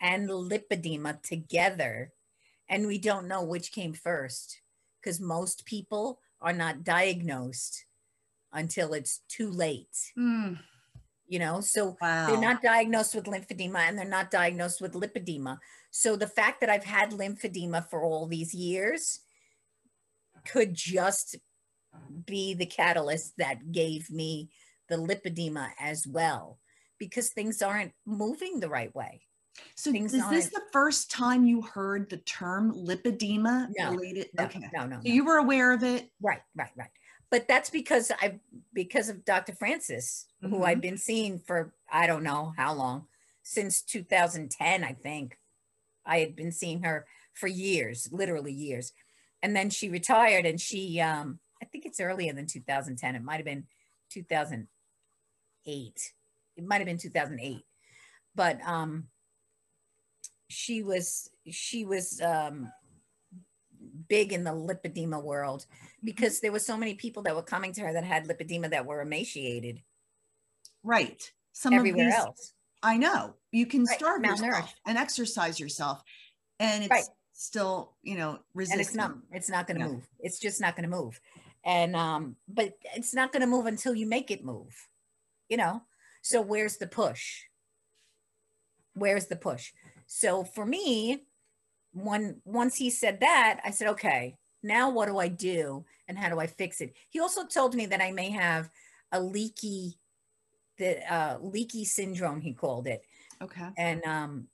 [0.00, 2.12] and lipedema together.
[2.68, 4.60] And we don't know which came first
[5.00, 7.84] because most people are not diagnosed
[8.52, 10.12] until it's too late.
[10.16, 10.58] Mm.
[11.28, 12.26] You know, so wow.
[12.26, 15.58] they're not diagnosed with lymphedema and they're not diagnosed with lipedema.
[15.90, 19.20] So the fact that I've had lymphedema for all these years
[20.46, 21.36] could just
[22.24, 24.48] be the catalyst that gave me
[24.88, 26.58] the lipedema as well
[26.98, 29.20] because things aren't moving the right way.
[29.74, 34.28] So things is this the first time you heard the term lipedema no, related?
[34.36, 34.60] No, okay.
[34.72, 35.02] No, no, no.
[35.02, 36.08] So you were aware of it?
[36.20, 36.90] Right, right, right.
[37.30, 38.38] But that's because I
[38.78, 39.56] because of Dr.
[39.56, 40.54] Francis, mm-hmm.
[40.54, 43.08] who I've been seeing for I don't know how long,
[43.42, 45.36] since 2010, I think.
[46.06, 48.92] I had been seeing her for years, literally years.
[49.42, 53.16] And then she retired and she, um, I think it's earlier than 2010.
[53.16, 53.66] It might have been
[54.12, 56.12] 2008.
[56.56, 57.64] It might have been 2008.
[58.36, 59.08] But um,
[60.48, 62.70] she was, she was um,
[64.08, 65.66] big in the lipedema world
[66.02, 68.86] because there were so many people that were coming to her that had lipedema that
[68.86, 69.82] were emaciated.
[70.82, 71.30] Right.
[71.52, 72.54] Some everywhere these, else.
[72.82, 73.34] I know.
[73.52, 76.02] You can Right, starve yourself and exercise yourself,
[76.60, 77.04] and it's Right.
[77.32, 79.92] still, you know, and it's not it's not going to Yeah.
[79.92, 81.20] move it's just not going to move
[81.64, 84.88] and um but it's not going to move until you make it move
[85.48, 85.82] you know
[86.22, 87.42] so where's the push
[88.94, 89.72] where's the push
[90.06, 91.24] so for me
[92.04, 96.28] when once he said that i said okay now what do i do and how
[96.28, 96.94] do i fix it?
[97.10, 98.70] He also told me that i may have
[99.12, 99.98] a leaky
[100.78, 103.02] the uh leaky syndrome he called it.
[103.42, 103.68] Okay.
[103.76, 104.48] and um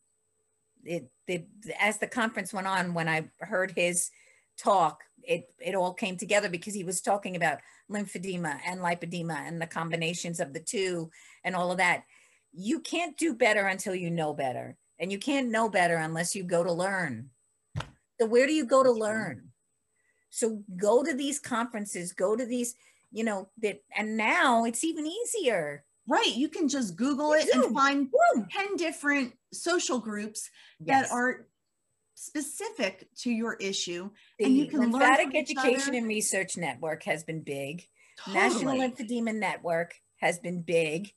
[0.84, 1.46] it, it
[1.80, 4.10] as the conference went on when i heard his
[4.58, 7.58] talk it it all came together because he was talking about
[7.90, 11.10] lymphedema and lipedema and the combinations of the two
[11.42, 12.04] and all of that.
[12.52, 14.76] You can't do better until you know better.
[14.98, 17.30] And you can't know better unless you go to learn
[18.20, 19.50] so where do you go to learn
[20.30, 22.74] so go to these conferences go to these
[23.12, 26.36] you know that and now it's even easier Right.
[26.36, 28.46] You can just Google it and find Boom.
[28.52, 30.50] 10 different social groups
[30.84, 31.08] Yes.
[31.08, 31.46] that are
[32.14, 34.10] specific to your issue.
[34.38, 37.86] the and you can learn lymphatic each education and research network has been big
[38.28, 38.90] national Totally.
[38.90, 41.12] lymphedema network has been big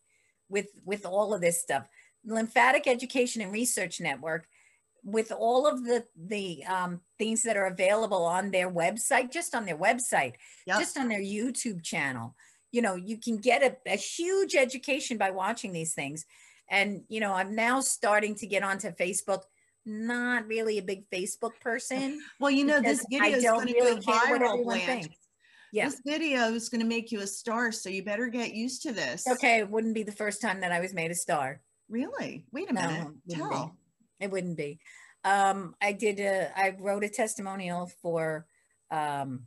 [0.50, 1.88] with with all of this stuff
[2.26, 4.48] lymphatic education and research network
[5.08, 9.66] with all of the the um, things that are available on their website just on
[9.66, 10.34] their website
[10.68, 10.80] Yep.
[10.80, 12.36] just on their youtube channel
[12.74, 16.26] you know you can get a, a huge education by watching these things
[16.70, 19.44] and you know i'm now starting to get onto facebook
[19.86, 24.02] not really a big facebook person Well, you know, this video is going to really
[24.02, 25.08] go viral, Blanche.
[25.72, 25.86] Yeah.
[25.90, 28.92] This video is going to make you a star, so you better get used to
[28.92, 29.26] this.
[29.26, 31.62] Okay, it wouldn't be the first time that I was made a star.
[31.90, 32.46] Really?
[32.52, 33.08] Wait a No, minute.
[33.28, 33.72] wouldn't be.
[34.20, 34.80] It wouldn't be.
[35.24, 38.46] Um, I did a, I wrote a testimonial for,
[38.92, 39.44] um,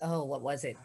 [0.00, 0.76] oh, what was it?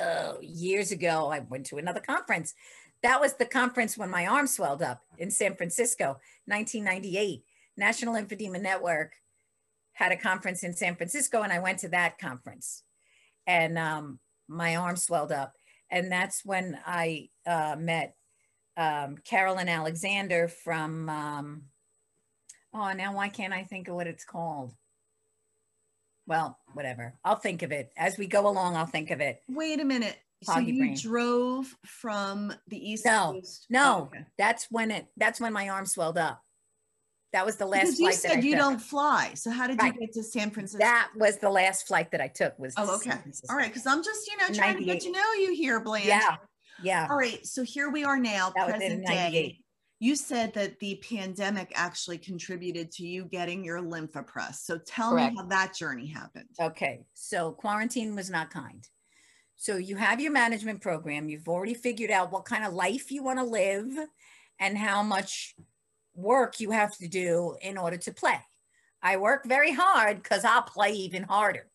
[0.00, 2.54] Oh, years ago, I went to another conference.
[3.02, 7.42] That was the conference when my arm swelled up in San Francisco, 1998.
[7.76, 9.14] National Lymphedema Network
[9.92, 12.82] had a conference in San Francisco, and I went to that conference.
[13.46, 15.54] And um, my arm swelled up.
[15.90, 18.14] And that's when I uh, met
[18.76, 21.62] um, Carolyn Alexander from, um,
[22.78, 24.72] oh, now why can't I think of what it's called?
[26.26, 27.14] Well, whatever.
[27.24, 27.90] I'll think of it.
[27.96, 29.42] As we go along, I'll think of it.
[29.48, 30.16] Wait a minute.
[30.42, 30.96] So you brain.
[30.96, 33.66] drove from the east No, coast?
[33.70, 33.96] no.
[33.96, 34.24] Oh, okay.
[34.36, 36.40] That's when it, that's when my arm swelled up.
[37.32, 38.60] That was the last Because you flight that I said you took.
[38.60, 39.32] don't fly.
[39.34, 39.92] So how did Right.
[39.94, 40.78] you get to San Francisco?
[40.78, 42.72] That was the last flight that I took was.
[42.78, 43.20] oh, San okay.
[43.22, 43.52] Francisco.
[43.52, 43.68] All right.
[43.68, 46.06] Because I'm just, you know, trying to get to know you here, Blanche.
[46.06, 46.36] Yeah,
[46.82, 47.06] yeah.
[47.10, 47.44] All right.
[47.44, 49.58] So here we are now, That present day.
[50.00, 54.62] You said that the pandemic actually contributed to you getting your Lympha Press.
[54.62, 55.34] So tell Correct.
[55.34, 56.48] me how that journey happened.
[56.60, 58.86] Okay, so quarantine was not kind.
[59.56, 63.24] So you have your management program, you've already figured out what kind of life you
[63.24, 63.88] want to live
[64.60, 65.56] and how much
[66.14, 68.38] work you have to do in order to play.
[69.02, 71.68] I work very hard because I'll play even harder.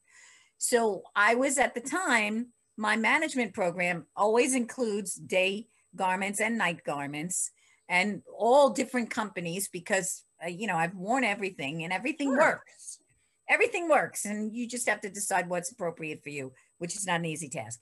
[0.57, 6.85] So I was at the time, my management program always includes day garments and night
[6.85, 7.51] garments
[7.89, 12.37] and all different companies because, uh, you know, I've worn everything and everything Sure.
[12.37, 12.99] works.
[13.49, 17.19] Everything works and you just have to decide what's appropriate for you which is not
[17.19, 17.79] an easy task.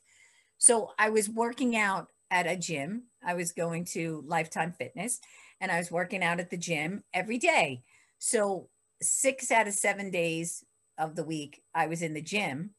[0.60, 3.04] So i was working out at a gym.
[3.24, 5.20] I was going to lifetime fitness
[5.60, 7.84] and i was working out at the gym every day.
[8.20, 8.70] So
[9.02, 10.64] six out of seven days
[11.00, 12.76] of the week i was in the gym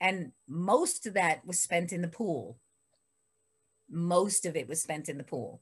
[0.00, 2.58] and most of that was spent in the pool.
[3.90, 5.60] Most of it was spent in the pool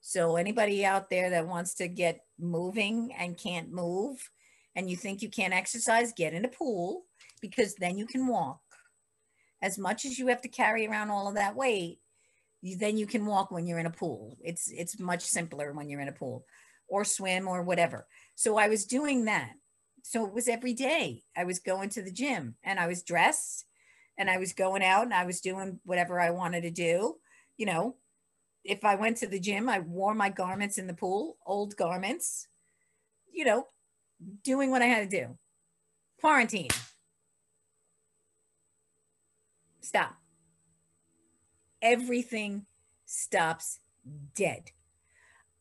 [0.00, 4.30] so anybody out there that wants to get moving and can't move
[4.76, 7.04] and you think you can't exercise, get in a pool
[7.40, 8.60] because then you can walk.
[9.60, 11.98] As much as you have to carry around all of that weight,
[12.62, 14.36] you, then you can walk when you're in a pool.
[14.40, 16.44] It's it's much simpler when you're in a pool
[16.88, 18.06] or swim or whatever.
[18.34, 19.50] So I was doing that.
[20.02, 21.22] So it was every day.
[21.36, 23.64] I was going to the gym and I was dressed
[24.16, 27.16] and I was going out and I was doing whatever I wanted to do.
[27.56, 27.96] You know,
[28.68, 32.48] if I went to the gym, I wore my garments in the pool, old garments.
[33.32, 33.66] You know,
[34.44, 35.38] doing what I had to do.
[36.20, 36.68] Quarantine.
[39.80, 40.16] Stop.
[41.80, 42.66] Everything
[43.06, 43.80] stops
[44.34, 44.72] dead.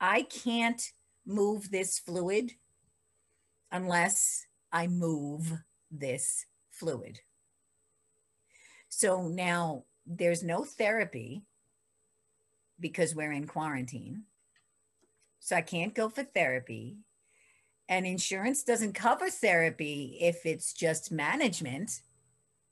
[0.02, 0.92] I can't
[1.26, 2.52] move this fluid
[3.72, 5.54] unless I move
[5.90, 7.22] this fluid.
[8.90, 11.44] So now there's no therapy
[12.80, 14.24] because we're in quarantine.
[15.40, 16.98] So I can't go for therapy.
[17.90, 22.02] And insurance doesn't cover therapy if it's just management.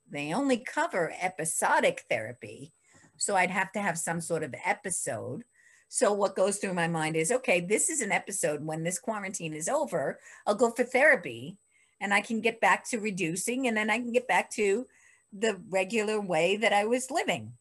[0.10, 2.74] They only cover episodic therapy.
[3.18, 5.44] So I'd have to have some sort of episode.
[5.88, 9.54] So what goes through my mind is okay, this is an episode when this quarantine
[9.54, 11.58] is over, I'll go for therapy
[12.02, 14.86] and I can get back to reducing and then I can get back to
[15.32, 17.54] the regular way that I was living.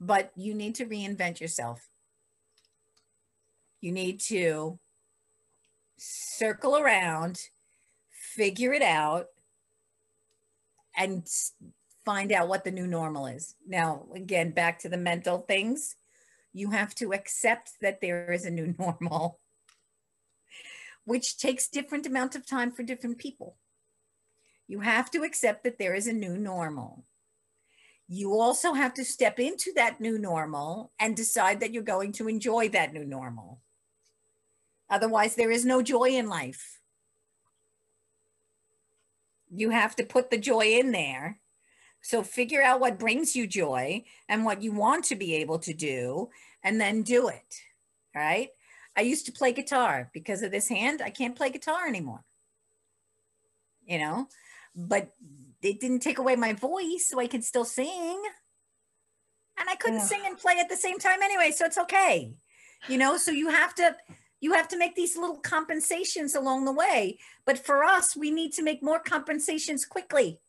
[0.00, 1.88] But you need to reinvent yourself.
[3.80, 4.78] You need to
[5.96, 7.40] circle around,
[8.10, 9.26] figure it out,
[10.96, 11.28] and
[12.04, 13.54] find out what the new normal is.
[13.66, 15.96] Now, again, back to the mental things,
[16.52, 19.40] you have to accept that there is a new normal,
[21.04, 23.56] which takes different amount of time for different people.
[24.66, 27.04] You have to accept that there is a new normal.
[28.08, 32.28] You also have to step into that new normal and decide that you're going to
[32.28, 33.60] enjoy that new normal.
[34.88, 36.80] Otherwise, there is no joy in life.
[39.50, 41.40] You have to put the joy in there.
[42.00, 45.74] So figure out what brings you joy and what you want to be able to
[45.74, 46.30] do,
[46.62, 47.56] and then do it.
[48.14, 48.48] Right?
[48.96, 51.02] I used to play guitar because of this hand.
[51.02, 52.24] I can't play guitar anymore.
[53.84, 54.28] You know,
[54.74, 55.12] but
[55.62, 58.22] it didn't take away my voice, so I could still sing.
[59.58, 60.04] And I couldn't yeah.
[60.04, 62.32] sing and play at the same time anyway, so it's okay.
[62.88, 63.96] You know, so you have to
[64.40, 67.18] you have to make these little compensations along the way.
[67.44, 70.40] But for us, we need to make more compensations quickly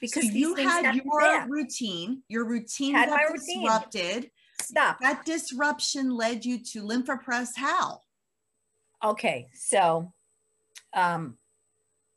[0.00, 2.22] because so you had your routine.
[2.28, 4.14] Your routine had got disrupted.
[4.14, 4.30] Routine.
[4.62, 5.00] Stop.
[5.00, 7.56] That disruption led you to Lympha Press.
[7.56, 8.00] How?
[9.04, 10.12] Okay, so
[10.94, 11.36] um,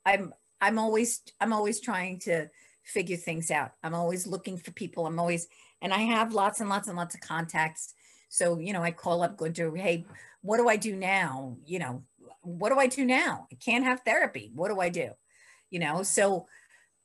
[0.06, 2.48] I'm I'm always I'm always trying to
[2.84, 3.72] figure things out.
[3.84, 5.06] I'm always looking for people.
[5.06, 5.48] I'm always
[5.82, 7.94] and I have lots and lots and lots of contacts.
[8.30, 9.76] So you know, I call up Gunter.
[9.76, 10.06] Hey,
[10.42, 11.58] what do I do now?
[11.66, 12.04] You know,
[12.42, 13.48] what do I do now?
[13.52, 14.52] I can't have therapy.
[14.54, 15.10] What do I do?
[15.70, 16.48] You know, so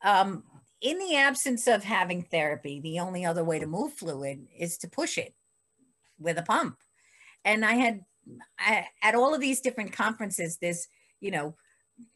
[0.04, 0.44] um,
[0.80, 4.88] in the absence of having therapy, the only other way to move fluid is to
[4.88, 5.34] push it
[6.18, 6.76] with a pump.
[7.44, 8.00] And I had
[8.58, 10.88] I, at all of these different conferences, this,
[11.20, 11.56] you know,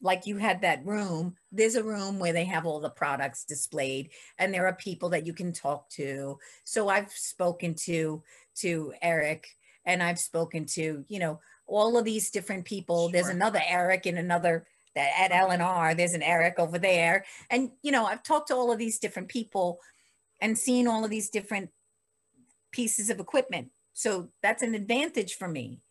[0.01, 4.09] like you had that room, there's a room where they have all the products displayed
[4.37, 6.37] and there are people that you can talk to.
[6.63, 8.23] So I've spoken to
[8.57, 9.47] to Eric
[9.85, 13.07] and I've spoken to, you know, all of these different people.
[13.07, 13.11] Sure.
[13.13, 14.65] There's another Eric in another
[14.95, 17.23] that at LNR, there's an Eric over there.
[17.49, 19.79] And, you know, I've talked to all of these different people
[20.41, 21.69] and seen all of these different
[22.71, 23.69] pieces of equipment.
[23.93, 25.81] So that's an advantage for me,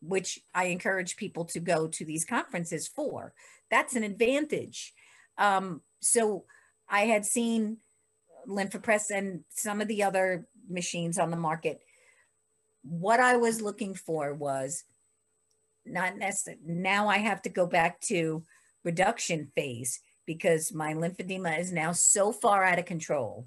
[0.00, 3.32] which I encourage people to go to these conferences for.
[3.70, 4.92] That's an advantage.
[5.36, 6.44] Um, so
[6.88, 7.78] I had seen
[8.46, 11.80] Lympha Press and some of the other machines on the market
[12.82, 14.84] what I was looking for was
[15.84, 18.42] not necessarily, now I have to go back to
[18.84, 23.46] reduction phase because my lymphedema is now so far out of control.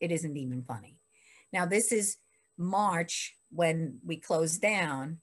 [0.00, 0.96] It isn't even funny.
[1.52, 2.16] Now, this is
[2.58, 5.18] March when we close down,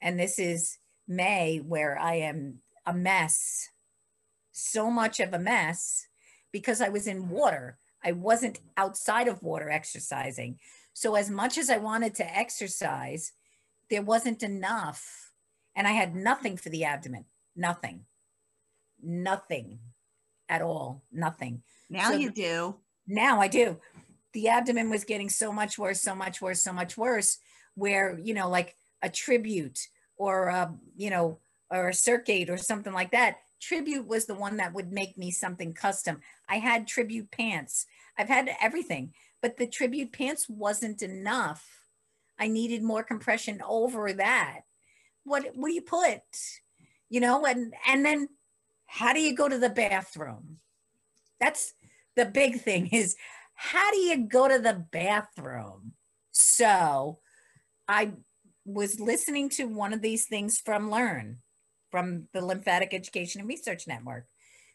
[0.00, 3.68] and this is May where I am a mess,
[4.52, 6.06] so much of a mess
[6.52, 7.78] because I was in water.
[8.04, 10.58] I wasn't outside of water exercising.
[10.92, 13.32] So, as much as I wanted to exercise,
[13.90, 15.32] there wasn't enough.
[15.74, 17.24] And I had nothing for the abdomen,
[17.56, 18.04] nothing,
[19.02, 19.78] nothing
[20.48, 21.62] at all, nothing.
[21.88, 22.76] Now so you do.
[23.06, 23.78] Now I do.
[24.32, 27.38] The abdomen was getting so much worse, so much worse, so much worse,
[27.74, 29.78] where, you know, like a tribute
[30.16, 31.38] or, a, you know,
[31.70, 33.36] or a CircAid or something like that.
[33.60, 36.20] Tribute was the one that would make me something custom.
[36.48, 37.86] I had tribute pants.
[38.18, 39.12] I've had everything
[39.42, 41.66] but the tribute pants wasn't enough.
[42.38, 44.60] I needed more compression over that.
[45.24, 46.22] What what do you put?
[47.10, 48.28] You know, and and then
[48.86, 50.58] how do you go to the bathroom?
[51.40, 51.74] That's
[52.14, 53.16] the big thing is
[53.54, 55.92] how do you go to the bathroom?
[56.30, 57.18] So
[57.88, 58.12] I
[58.64, 61.38] was listening to one of these things from Learn,
[61.90, 64.26] from the Lymphatic Education and Research Network.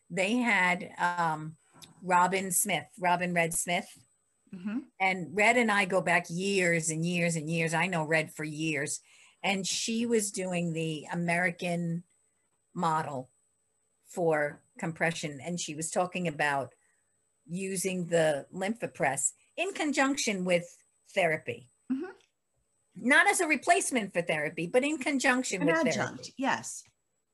[0.09, 1.55] They had um,
[2.03, 3.87] Robin Smith, Robin Red Smith,
[4.55, 4.79] Mm-hmm.
[4.99, 7.73] And Red and I go back years and years and years.
[7.73, 8.99] I know Red for years.
[9.43, 12.03] And she was doing the American
[12.73, 13.29] model
[14.07, 15.39] for compression.
[15.43, 16.73] And she was talking about
[17.45, 20.65] using the Lympha Press in conjunction with
[21.13, 21.69] therapy.
[21.91, 22.11] Mm-hmm.
[22.99, 26.33] Not as a replacement for therapy, but in conjunction An with adjunct, therapy.
[26.37, 26.83] yes.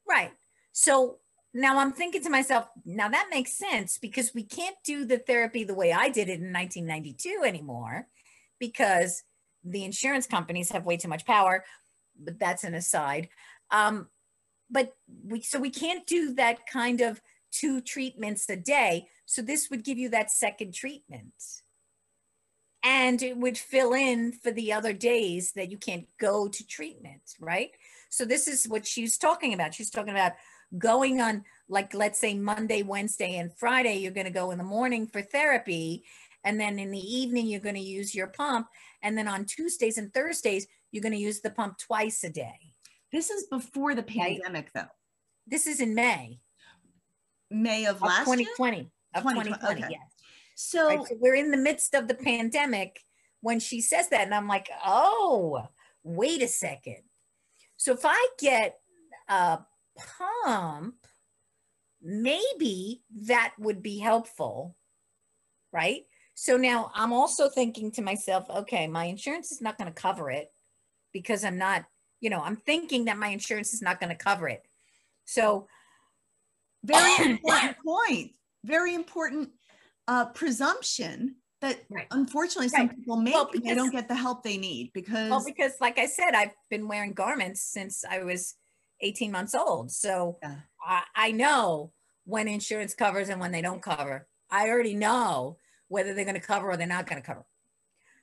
[0.07, 0.31] Right.
[0.71, 1.19] So
[1.53, 5.63] now I'm thinking to myself, now that makes sense because we can't do the therapy
[5.63, 8.07] the way I did it in 1992 anymore
[8.59, 9.23] because
[9.63, 11.63] the insurance companies have way too much power.
[12.19, 13.29] But that's an aside.
[13.71, 14.07] Um,
[14.69, 14.93] but
[15.25, 19.07] we so we can't do that kind of two treatments a day.
[19.25, 21.33] So this would give you that second treatment.
[22.83, 27.21] And it would fill in for the other days that you can't go to treatment,
[27.39, 27.71] right?
[28.09, 29.73] So this is what she's talking about.
[29.73, 30.33] She's talking about
[30.77, 34.63] going on, like, let's say Monday, Wednesday, and Friday, you're going to go in the
[34.63, 36.03] morning for therapy.
[36.43, 38.67] And then in the evening, you're going to use your pump.
[39.01, 42.73] And then on Tuesdays and Thursdays, you're going to use the pump twice a day.
[43.11, 44.41] This is before the Right.
[44.41, 44.91] pandemic, though.
[45.47, 46.39] This is in May
[47.49, 48.37] May of of last year.
[48.37, 48.91] 2020.
[49.15, 49.93] Of 2020, 2020, okay.
[49.93, 50.12] yes.
[50.55, 52.99] So, Right, so we're in the midst of the pandemic
[53.41, 54.21] when she says that.
[54.21, 55.67] And I'm like, oh,
[56.03, 57.03] wait a second.
[57.77, 58.79] So if I get
[59.27, 59.59] a
[59.97, 60.95] pump,
[62.01, 64.75] maybe that would be helpful.
[65.71, 66.03] Right.
[66.35, 70.31] So now I'm also thinking to myself, okay, my insurance is not going to cover
[70.31, 70.51] it
[71.11, 71.85] because I'm not,
[72.21, 74.65] you know, I'm thinking that my insurance is not going to cover it.
[75.25, 75.67] So
[76.83, 78.31] very important point.
[78.65, 79.49] Very important
[80.07, 82.07] uh, presumption that Right.
[82.11, 82.97] unfortunately some Right.
[82.97, 85.97] people make Well, and they don't get the help they need because Well, because like
[85.97, 88.55] I said, I've been wearing garments since I was
[88.99, 89.91] 18 months old.
[89.91, 90.61] So Yeah.
[90.85, 91.93] I, I know
[92.25, 94.27] when insurance covers and when they don't cover.
[94.49, 97.45] I already know whether they're going to cover or they're not going to cover.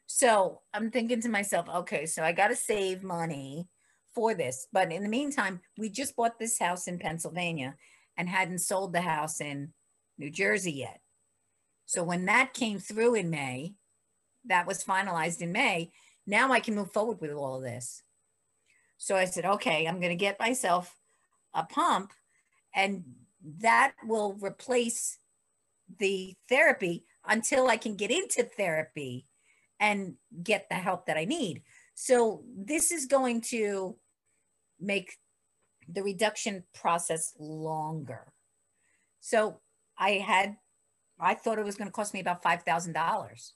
[0.06, 3.68] So I'm thinking to myself, okay, so I got to save money
[4.14, 4.66] for this.
[4.72, 7.76] But in the meantime, we just bought this house in Pennsylvania
[8.16, 9.72] and hadn't sold the house in
[10.18, 11.00] New Jersey yet.
[11.90, 13.74] So when that came through in May,
[14.44, 15.90] that was finalized in May.
[16.24, 18.04] Now I can move forward with all of this.
[18.96, 20.94] So I said, okay, I'm going to get myself
[21.52, 22.12] a pump
[22.72, 23.02] and
[23.58, 25.18] that will replace
[25.98, 29.26] the therapy until I can get into therapy
[29.80, 30.14] and
[30.44, 31.64] get the help that I need.
[31.96, 33.96] So this is going to
[34.78, 35.16] make
[35.88, 38.32] the reduction process longer.
[39.18, 39.58] So
[39.98, 40.56] I had,
[41.20, 43.52] I thought it was going to cost me about $5,000.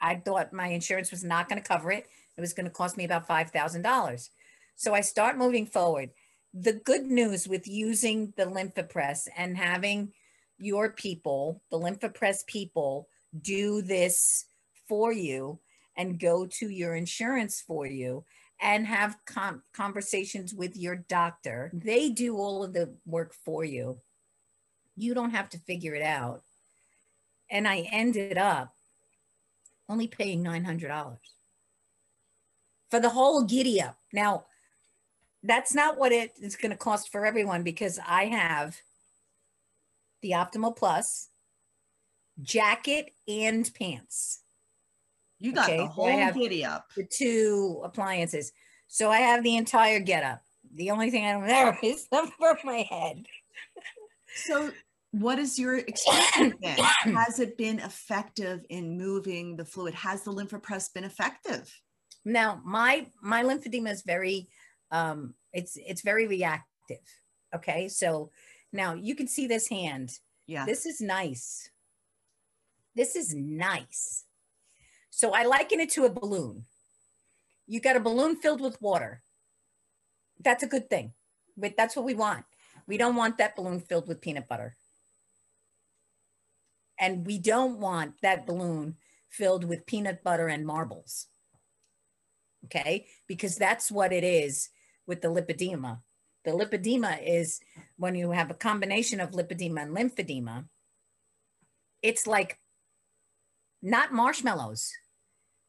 [0.00, 2.06] I thought my insurance was not going to cover it.
[2.36, 4.28] It was going to cost me about $5,000.
[4.76, 6.10] So I start moving forward.
[6.52, 10.12] The good news with using the Lympha Press and having
[10.58, 13.08] your people, the Lympha Press people,
[13.40, 14.46] do this
[14.88, 15.58] for you
[15.96, 18.24] and go to your insurance for you
[18.60, 21.70] and have com- conversations with your doctor.
[21.74, 24.00] They do all of the work for you.
[24.96, 26.42] You don't have to figure it out.
[27.50, 28.72] And I ended up
[29.88, 31.18] only paying $900
[32.90, 33.96] for the whole giddy up.
[34.12, 34.44] Now,
[35.42, 38.76] that's not what it is going to cost for everyone because I have
[40.22, 41.28] the Optimal Plus
[42.40, 44.40] jacket and pants,
[45.38, 46.86] you got okay, the whole have- giddy up.
[46.96, 48.52] the two appliances.
[48.88, 50.42] So I have the entire get up.
[50.74, 53.26] The only thing I don't have is the for my head.
[54.34, 54.70] So,
[55.20, 57.14] what is your experience been?
[57.14, 59.94] Has it been effective in moving the fluid?
[59.94, 61.72] Has the Lympha Press been effective?
[62.24, 64.48] Now, my my lymphedema is very
[64.90, 67.04] um it's it's very reactive.
[67.54, 67.88] Okay?
[67.88, 68.30] So
[68.72, 70.10] now you can see this hand.
[70.46, 70.66] Yeah.
[70.66, 71.70] This is nice.
[72.96, 74.24] This is nice.
[75.10, 76.64] So I liken it to a balloon.
[77.66, 79.22] You got a balloon filled with water.
[80.40, 81.12] That's a good thing.
[81.56, 82.44] But that's what we want.
[82.88, 84.74] We don't want that balloon filled with peanut butter.
[86.98, 88.96] And we don't want that balloon
[89.28, 91.26] filled with peanut butter and marbles.
[92.66, 93.06] Okay?
[93.26, 94.70] Because that's what it is
[95.06, 96.00] with the lipedema.
[96.44, 97.60] The lipedema is
[97.96, 100.66] when you have a combination of lipedema and lymphedema,
[102.02, 102.58] it's like
[103.82, 104.92] not marshmallows,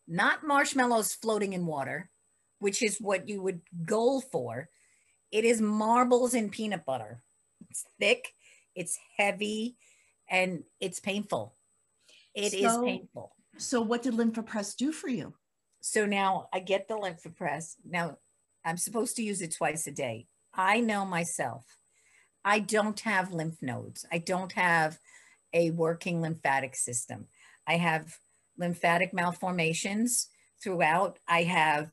[0.08, 2.10] not marshmallows floating in water,
[2.60, 4.70] which is what you would goal for.
[5.32, 7.22] It is marbles in peanut butter.
[7.70, 8.34] It's thick,
[8.76, 9.78] it's heavy,
[10.30, 11.56] and it's painful.
[12.34, 13.36] It is So- painful.
[13.58, 15.34] So, what did Lympha Press do for you?
[15.80, 17.78] So now I get the Lympha Press.
[17.86, 18.18] Now
[18.66, 20.28] I'm supposed to use it twice a day.
[20.54, 21.64] I know myself.
[22.44, 24.04] I don't have lymph nodes.
[24.12, 24.98] I don't have
[25.54, 27.28] a working lymphatic system.
[27.68, 28.18] I have
[28.58, 30.30] lymphatic malformations
[30.62, 31.20] throughout.
[31.28, 31.92] I have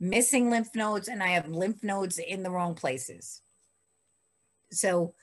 [0.00, 3.42] missing lymph nodes and I have lymph nodes in the wrong places.
[4.72, 5.14] So,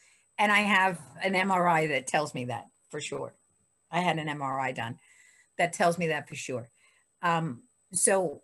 [0.41, 3.31] and I have an MRI that tells me that for sure.
[3.91, 4.97] I had an MRI done
[5.59, 6.67] that tells me that for sure.
[7.21, 7.61] Um,
[7.93, 8.41] So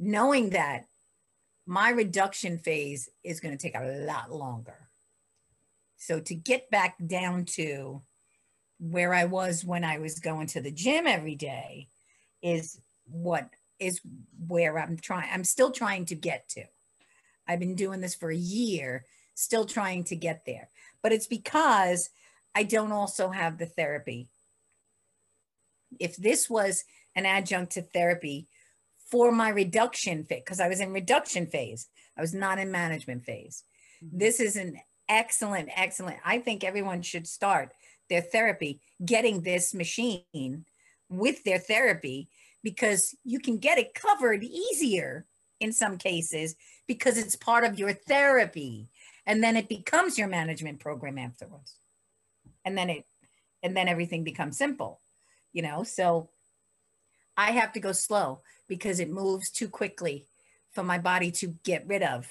[0.00, 0.86] knowing that
[1.64, 4.78] my reduction phase is going to take a lot longer.
[5.96, 8.02] So to get back down to
[8.80, 11.88] where I was when I was going to the gym every day
[12.42, 14.00] is what is
[14.48, 16.64] where I'm trying I'm still trying to get to.
[17.46, 20.68] I've been doing this for a year, still trying to get there.
[21.02, 22.10] But it's because
[22.54, 24.28] I don't also have the therapy.
[25.98, 26.84] If this was
[27.14, 28.48] an adjunct to therapy
[29.10, 33.24] for my reduction phase, because I was in reduction phase, I was not in management
[33.24, 33.64] phase.
[34.04, 34.18] Mm-hmm.
[34.18, 34.78] This is an
[35.08, 36.18] excellent, excellent.
[36.24, 37.72] I think everyone should start
[38.10, 40.64] their therapy getting this machine
[41.08, 42.28] with their therapy
[42.62, 45.26] because you can get it covered easier
[45.60, 46.54] in some cases
[46.86, 48.88] because it's part of your therapy
[49.28, 51.76] and then it becomes your management program afterwards.
[52.64, 53.04] And then it
[53.62, 55.00] and then everything becomes simple
[55.52, 55.82] you know?
[55.82, 56.28] So
[57.36, 60.26] i have to go slow because it moves too quickly
[60.72, 62.30] for my body to get rid of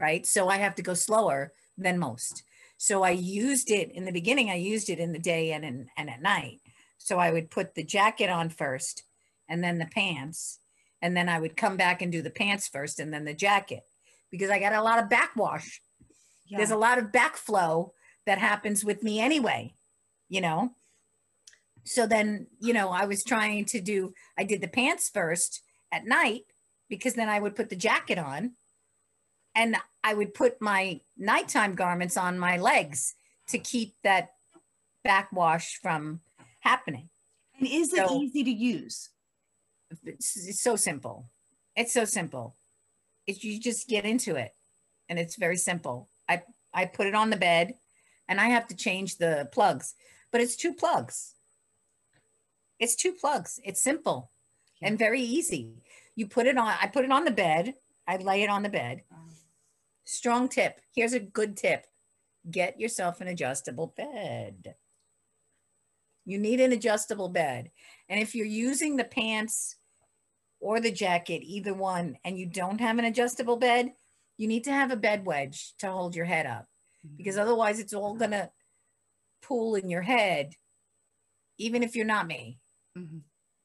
[0.00, 0.26] right?
[0.26, 2.42] So i have to go slower than most.
[2.76, 5.88] So i used it in the beginning i used it in the day and in,
[5.96, 6.60] and at night.
[6.98, 9.04] So i would put the jacket on first
[9.48, 10.58] and then the pants
[11.00, 13.84] and then i would come back and do the pants first and then the jacket
[14.30, 15.80] because i got a lot of backwash
[16.52, 16.58] yeah.
[16.58, 17.90] there's a lot of backflow
[18.26, 19.74] that happens with me anyway,
[20.28, 20.72] you know?
[21.84, 26.06] So then, you know, I was trying to do, I did the pants first at
[26.06, 26.42] night
[26.90, 28.52] because then I would put the jacket on
[29.54, 33.14] and I would put my nighttime garments on my legs
[33.48, 34.30] to keep that
[35.02, 36.20] backwash from
[36.60, 37.08] happening.
[37.58, 39.08] And is it so, easy to use?
[40.04, 41.30] It's, it's so simple.
[41.74, 42.56] It's so simple.
[43.26, 44.52] It's you just get into it
[45.08, 46.08] and it's very simple.
[46.32, 46.42] I
[46.74, 47.74] I put it on the bed
[48.28, 49.94] and I have to change the plugs,
[50.30, 51.34] but it's two plugs.
[52.78, 53.60] It's two plugs.
[53.64, 54.30] It's simple
[54.80, 54.88] yeah.
[54.88, 55.74] and very easy.
[56.16, 57.74] You put it on, I put it on the bed.
[58.06, 59.02] I lay it on the bed.
[60.04, 60.80] Strong tip.
[60.94, 61.86] Here's a good tip.
[62.50, 64.74] Get yourself an adjustable bed.
[66.24, 67.70] You need an adjustable bed.
[68.08, 69.76] And if you're using the pants
[70.60, 73.92] or the jacket, either one, and you don't have an adjustable bed,
[74.36, 76.66] you need to have a bed wedge to hold your head up
[77.16, 77.42] because mm-hmm.
[77.42, 78.50] otherwise it's all going to
[79.42, 80.52] pool in your head,
[81.58, 82.58] even if you're not me.
[82.96, 83.18] Mm-hmm.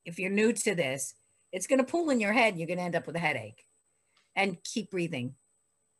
[0.05, 1.13] If you're new to this,
[1.51, 2.57] it's going to pool in your head.
[2.57, 3.63] You're going to end up with a headache.
[4.35, 5.33] And keep breathing.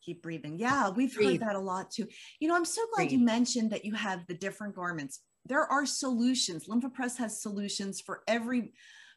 [0.04, 0.58] Keep breathing.
[0.58, 1.40] Yeah, we've Breathe.
[1.40, 2.06] heard that a lot too.
[2.40, 3.12] You know, I'm so glad Breathe.
[3.12, 5.20] you mentioned that you have the different garments.
[5.44, 6.66] There are solutions.
[6.68, 8.72] Lympha Press has solutions for every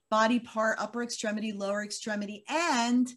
[0.10, 3.08] body part, upper extremity, lower extremity, and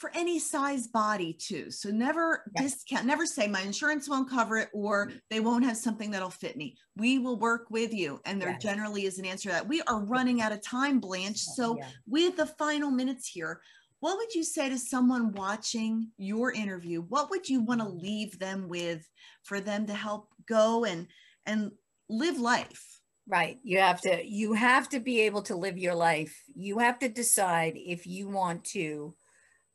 [0.00, 1.70] for any size body too.
[1.70, 5.18] So never discount, never say my insurance won't cover it or mm-hmm.
[5.28, 6.74] they won't have something that'll fit me.
[6.96, 8.18] We will work with you.
[8.24, 8.62] And there yes.
[8.62, 11.40] generally is an answer that we are running out of time, Blanche.
[11.40, 11.86] So yeah.
[12.06, 13.60] with the final minutes here,
[14.00, 17.02] what would you say to someone watching your interview?
[17.02, 17.98] What would you want to mm-hmm.
[17.98, 19.06] leave them with
[19.42, 21.08] for them to help go and
[21.44, 21.72] and
[22.08, 22.86] live life?
[23.28, 23.58] Right.
[23.62, 26.42] You have to you have to be able to live your life.
[26.54, 29.14] You have to decide if you want to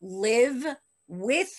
[0.05, 0.63] live
[1.07, 1.51] with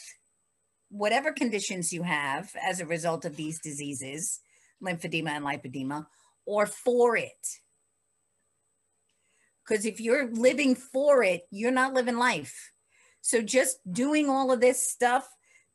[0.88, 4.40] whatever conditions you have as a result of these diseases,
[4.82, 6.06] lymphedema and lipedema,
[6.46, 7.46] or for it.
[9.66, 12.70] Because if you're living for it, you're not living life.
[13.20, 15.28] So just doing all of this stuff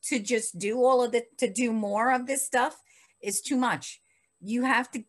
[0.03, 2.77] to just do all of the to do more of this stuff
[3.21, 4.01] is too much.
[4.39, 5.03] You have to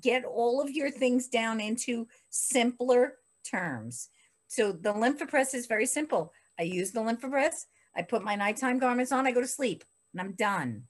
[0.00, 3.14] get all of your things down into simpler
[3.50, 4.10] terms.
[4.48, 6.32] So the Lympha Press is very simple.
[6.62, 7.66] I use the Lympha Press.
[7.96, 9.26] I put my nighttime garments on.
[9.26, 9.82] I go to sleep
[10.12, 10.84] and I'm done.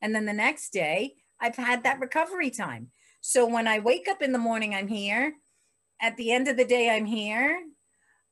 [0.00, 2.88] And then the next day, I've had that recovery time.
[3.20, 5.34] So when I wake up in the morning, I'm here.
[6.00, 7.62] At the end of the day, I'm here.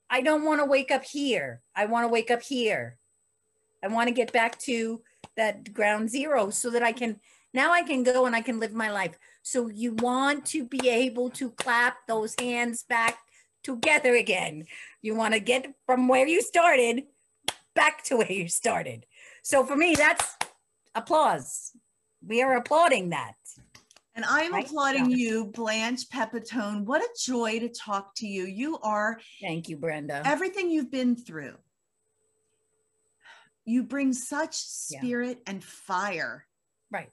[0.08, 1.60] I don't want to wake up here.
[1.76, 2.96] I want to wake up here.
[3.84, 5.02] I want to get back to
[5.36, 7.20] that ground zero so that I can
[7.52, 9.18] now I can go and I can live my life.
[9.42, 13.18] So you want to be able to clap those hands back
[13.62, 14.66] together again.
[15.02, 17.04] You want to get from where you started
[17.74, 19.06] back to where you started.
[19.42, 20.36] So for me, that's
[20.94, 21.72] applause.
[22.26, 23.34] We are applauding that.
[24.14, 24.66] And I am right?
[24.66, 26.84] applauding you, Blanche Pepitone.
[26.84, 28.44] What a joy to talk to you.
[28.44, 29.18] You are.
[29.40, 30.22] Thank you, Brenda.
[30.24, 31.54] Everything you've been through.
[33.64, 35.52] You bring such spirit yeah.
[35.52, 36.44] and fire.
[36.90, 37.08] Right.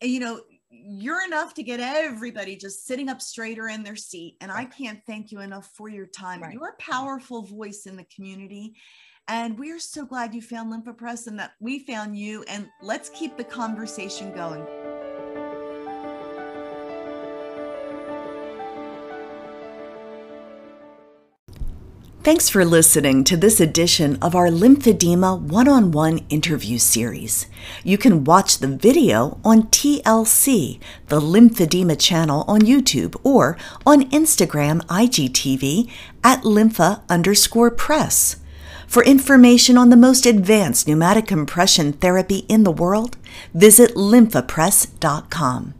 [0.00, 0.40] And, you know,
[0.72, 4.36] you're enough to get everybody just sitting up straighter in their seat.
[4.40, 4.50] And.
[4.50, 6.40] I can't thank you enough for your time.
[6.42, 6.54] Right.
[6.54, 8.74] You're a powerful voice in the community.
[9.28, 12.44] And we are so glad you found Lympha Press and that we found you.
[12.48, 14.66] And let's keep the conversation going.
[22.24, 27.48] Thanks for listening to this edition of our Lymphedema one on one interview series.
[27.82, 34.86] You can watch the video on TLC, the Lymphedema channel on YouTube, or on Instagram
[34.86, 35.90] IGTV
[36.22, 38.36] at lympha underscore press.
[38.86, 43.16] For information on the most advanced pneumatic compression therapy in the world,
[43.52, 45.74] visit lymphapress.com.